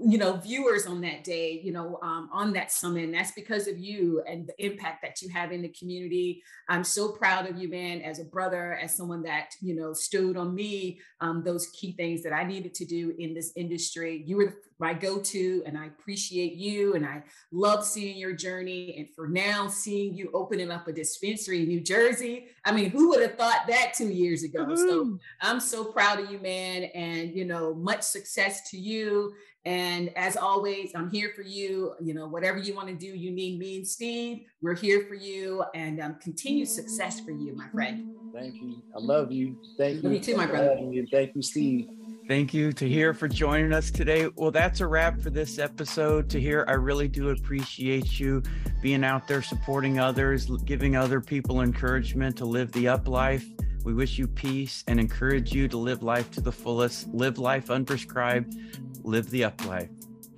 you 0.05 0.17
know 0.17 0.33
viewers 0.33 0.85
on 0.85 1.01
that 1.01 1.23
day 1.23 1.59
you 1.63 1.71
know 1.71 1.99
um, 2.01 2.29
on 2.31 2.53
that 2.53 2.71
summit 2.71 3.03
and 3.03 3.13
that's 3.13 3.31
because 3.31 3.67
of 3.67 3.77
you 3.77 4.21
and 4.27 4.47
the 4.47 4.65
impact 4.65 5.01
that 5.01 5.21
you 5.21 5.29
have 5.29 5.51
in 5.51 5.61
the 5.61 5.69
community. 5.69 6.43
I'm 6.69 6.83
so 6.83 7.09
proud 7.09 7.49
of 7.49 7.57
you 7.57 7.69
man 7.69 8.01
as 8.01 8.19
a 8.19 8.25
brother 8.25 8.73
as 8.75 8.95
someone 8.95 9.23
that 9.23 9.51
you 9.61 9.75
know 9.75 9.93
stood 9.93 10.37
on 10.37 10.55
me 10.55 10.99
um, 11.19 11.43
those 11.43 11.67
key 11.67 11.91
things 11.93 12.23
that 12.23 12.33
i 12.33 12.43
needed 12.43 12.73
to 12.75 12.85
do 12.85 13.13
in 13.17 13.33
this 13.33 13.51
industry. 13.55 14.23
You 14.25 14.37
were 14.37 14.57
my 14.79 14.93
go-to 14.95 15.61
and 15.67 15.77
i 15.77 15.85
appreciate 15.85 16.53
you 16.53 16.95
and 16.95 17.05
i 17.05 17.21
love 17.51 17.85
seeing 17.85 18.17
your 18.17 18.33
journey. 18.33 18.95
And 18.97 19.07
for 19.15 19.27
now 19.27 19.67
seeing 19.67 20.15
you 20.15 20.31
opening 20.33 20.71
up 20.71 20.87
a 20.87 20.91
dispensary 20.91 21.61
in 21.61 21.67
new 21.67 21.81
jersey 21.81 22.47
i 22.65 22.71
mean 22.71 22.89
who 22.89 23.09
would 23.09 23.21
have 23.21 23.37
thought 23.37 23.67
that 23.67 23.93
two 23.95 24.09
years 24.09 24.43
ago? 24.43 24.65
Mm-hmm. 24.65 24.75
so 24.75 25.19
i'm 25.41 25.59
so 25.59 25.83
proud 25.85 26.19
of 26.19 26.31
you 26.31 26.39
man 26.39 26.83
and 26.95 27.35
you 27.35 27.45
know 27.45 27.73
much 27.75 28.01
success 28.01 28.69
to 28.71 28.77
you 28.77 29.33
and 29.65 30.09
as 30.17 30.37
always, 30.37 30.91
I'm 30.95 31.09
here 31.09 31.31
for 31.35 31.43
you. 31.43 31.93
You 32.01 32.13
know, 32.13 32.27
whatever 32.27 32.57
you 32.57 32.73
want 32.73 32.87
to 32.87 32.95
do, 32.95 33.07
you 33.07 33.31
need 33.31 33.59
me 33.59 33.77
and 33.77 33.87
Steve. 33.87 34.41
We're 34.61 34.75
here 34.75 35.05
for 35.07 35.13
you 35.13 35.63
and 35.75 36.01
um, 36.01 36.15
continued 36.21 36.67
success 36.67 37.19
for 37.19 37.31
you, 37.31 37.55
my 37.55 37.67
friend. 37.69 38.15
Thank 38.33 38.55
you. 38.55 38.81
I 38.95 38.99
love 38.99 39.31
you. 39.31 39.57
Thank 39.77 40.03
you. 40.03 40.09
Me 40.09 40.19
too, 40.19 40.35
my 40.35 40.45
brother. 40.45 40.75
Thank 41.11 41.35
you, 41.35 41.41
Steve. 41.41 41.89
Thank 42.27 42.53
you, 42.53 42.71
to 42.71 42.85
Tahir, 42.85 43.13
for 43.13 43.27
joining 43.27 43.73
us 43.73 43.91
today. 43.91 44.29
Well, 44.35 44.51
that's 44.51 44.79
a 44.79 44.87
wrap 44.87 45.19
for 45.19 45.29
this 45.29 45.59
episode. 45.59 46.29
To 46.29 46.37
Tahir, 46.39 46.65
I 46.67 46.73
really 46.73 47.07
do 47.07 47.29
appreciate 47.29 48.19
you 48.19 48.41
being 48.81 49.03
out 49.03 49.27
there 49.27 49.41
supporting 49.41 49.99
others, 49.99 50.45
giving 50.63 50.95
other 50.95 51.19
people 51.19 51.61
encouragement 51.61 52.37
to 52.37 52.45
live 52.45 52.71
the 52.71 52.87
up 52.87 53.07
life. 53.07 53.45
We 53.83 53.93
wish 53.93 54.17
you 54.17 54.27
peace 54.27 54.83
and 54.87 54.99
encourage 54.99 55.53
you 55.53 55.67
to 55.67 55.77
live 55.77 56.03
life 56.03 56.31
to 56.31 56.41
the 56.41 56.51
fullest, 56.51 57.07
live 57.09 57.39
life 57.39 57.67
unprescribed, 57.67 58.55
live 59.03 59.29
the 59.29 59.43
up 59.43 59.65
life. 59.65 59.89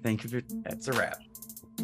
Thank 0.02 0.24
you 0.24 0.30
for 0.30 0.42
that's 0.64 0.88
a 0.88 0.94
wrap. 0.94 1.18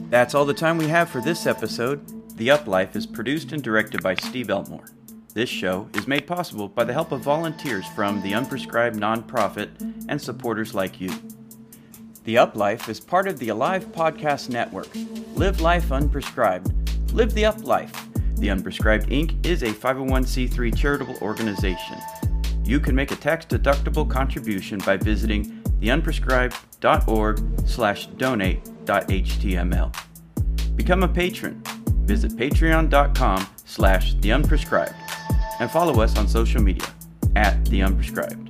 That's 0.10 0.36
all 0.36 0.46
the 0.46 0.54
time 0.54 0.78
we 0.78 0.88
have 0.88 1.10
for 1.10 1.22
this 1.22 1.46
episode. 1.46 2.38
The 2.38 2.52
Up 2.52 2.68
Life 2.68 2.96
is 2.96 3.06
produced 3.06 3.52
and 3.52 3.62
directed 3.62 4.02
by 4.02 4.16
Steve 4.16 4.50
Elmore. 4.50 4.86
This 5.34 5.50
show 5.50 5.90
is 5.94 6.08
made 6.08 6.26
possible 6.26 6.68
by 6.68 6.84
the 6.84 6.94
help 6.94 7.12
of 7.12 7.22
volunteers 7.22 7.86
from 7.88 8.22
the 8.22 8.32
Unprescribed 8.32 8.96
nonprofit 8.96 9.70
and 10.08 10.22
supporters 10.22 10.74
like 10.74 11.00
you. 11.00 11.12
The 12.24 12.38
Up 12.38 12.56
Life 12.56 12.90
is 12.90 13.00
part 13.00 13.28
of 13.28 13.40
the 13.40 13.50
Alive 13.50 13.92
Podcast 13.92 14.50
Network. 14.50 14.90
Live 15.36 15.62
life 15.62 15.90
unprescribed. 15.90 16.74
Live 17.14 17.34
the 17.34 17.46
Up 17.46 17.64
Life. 17.64 18.08
The 18.36 18.48
Unprescribed 18.48 19.08
Inc. 19.08 19.46
is 19.46 19.64
a 19.64 19.74
501c3 19.74 20.78
charitable 20.78 21.18
organization. 21.22 21.98
You 22.64 22.80
can 22.80 22.96
make 22.96 23.12
a 23.12 23.16
tax 23.16 23.46
deductible 23.46 24.10
contribution 24.10 24.80
by 24.80 24.98
visiting 24.98 25.59
theunprescribed.org 25.80 27.68
slash 27.68 28.08
donate.html. 28.08 29.96
Become 30.76 31.04
a 31.04 31.08
patron. 31.08 31.62
Visit 32.06 32.32
patreon.com 32.32 33.48
slash 33.66 34.16
theunprescribed 34.16 34.96
and 35.60 35.70
follow 35.70 36.02
us 36.02 36.18
on 36.18 36.28
social 36.28 36.62
media 36.62 36.88
at 37.36 37.64
theunprescribed. 37.66 38.49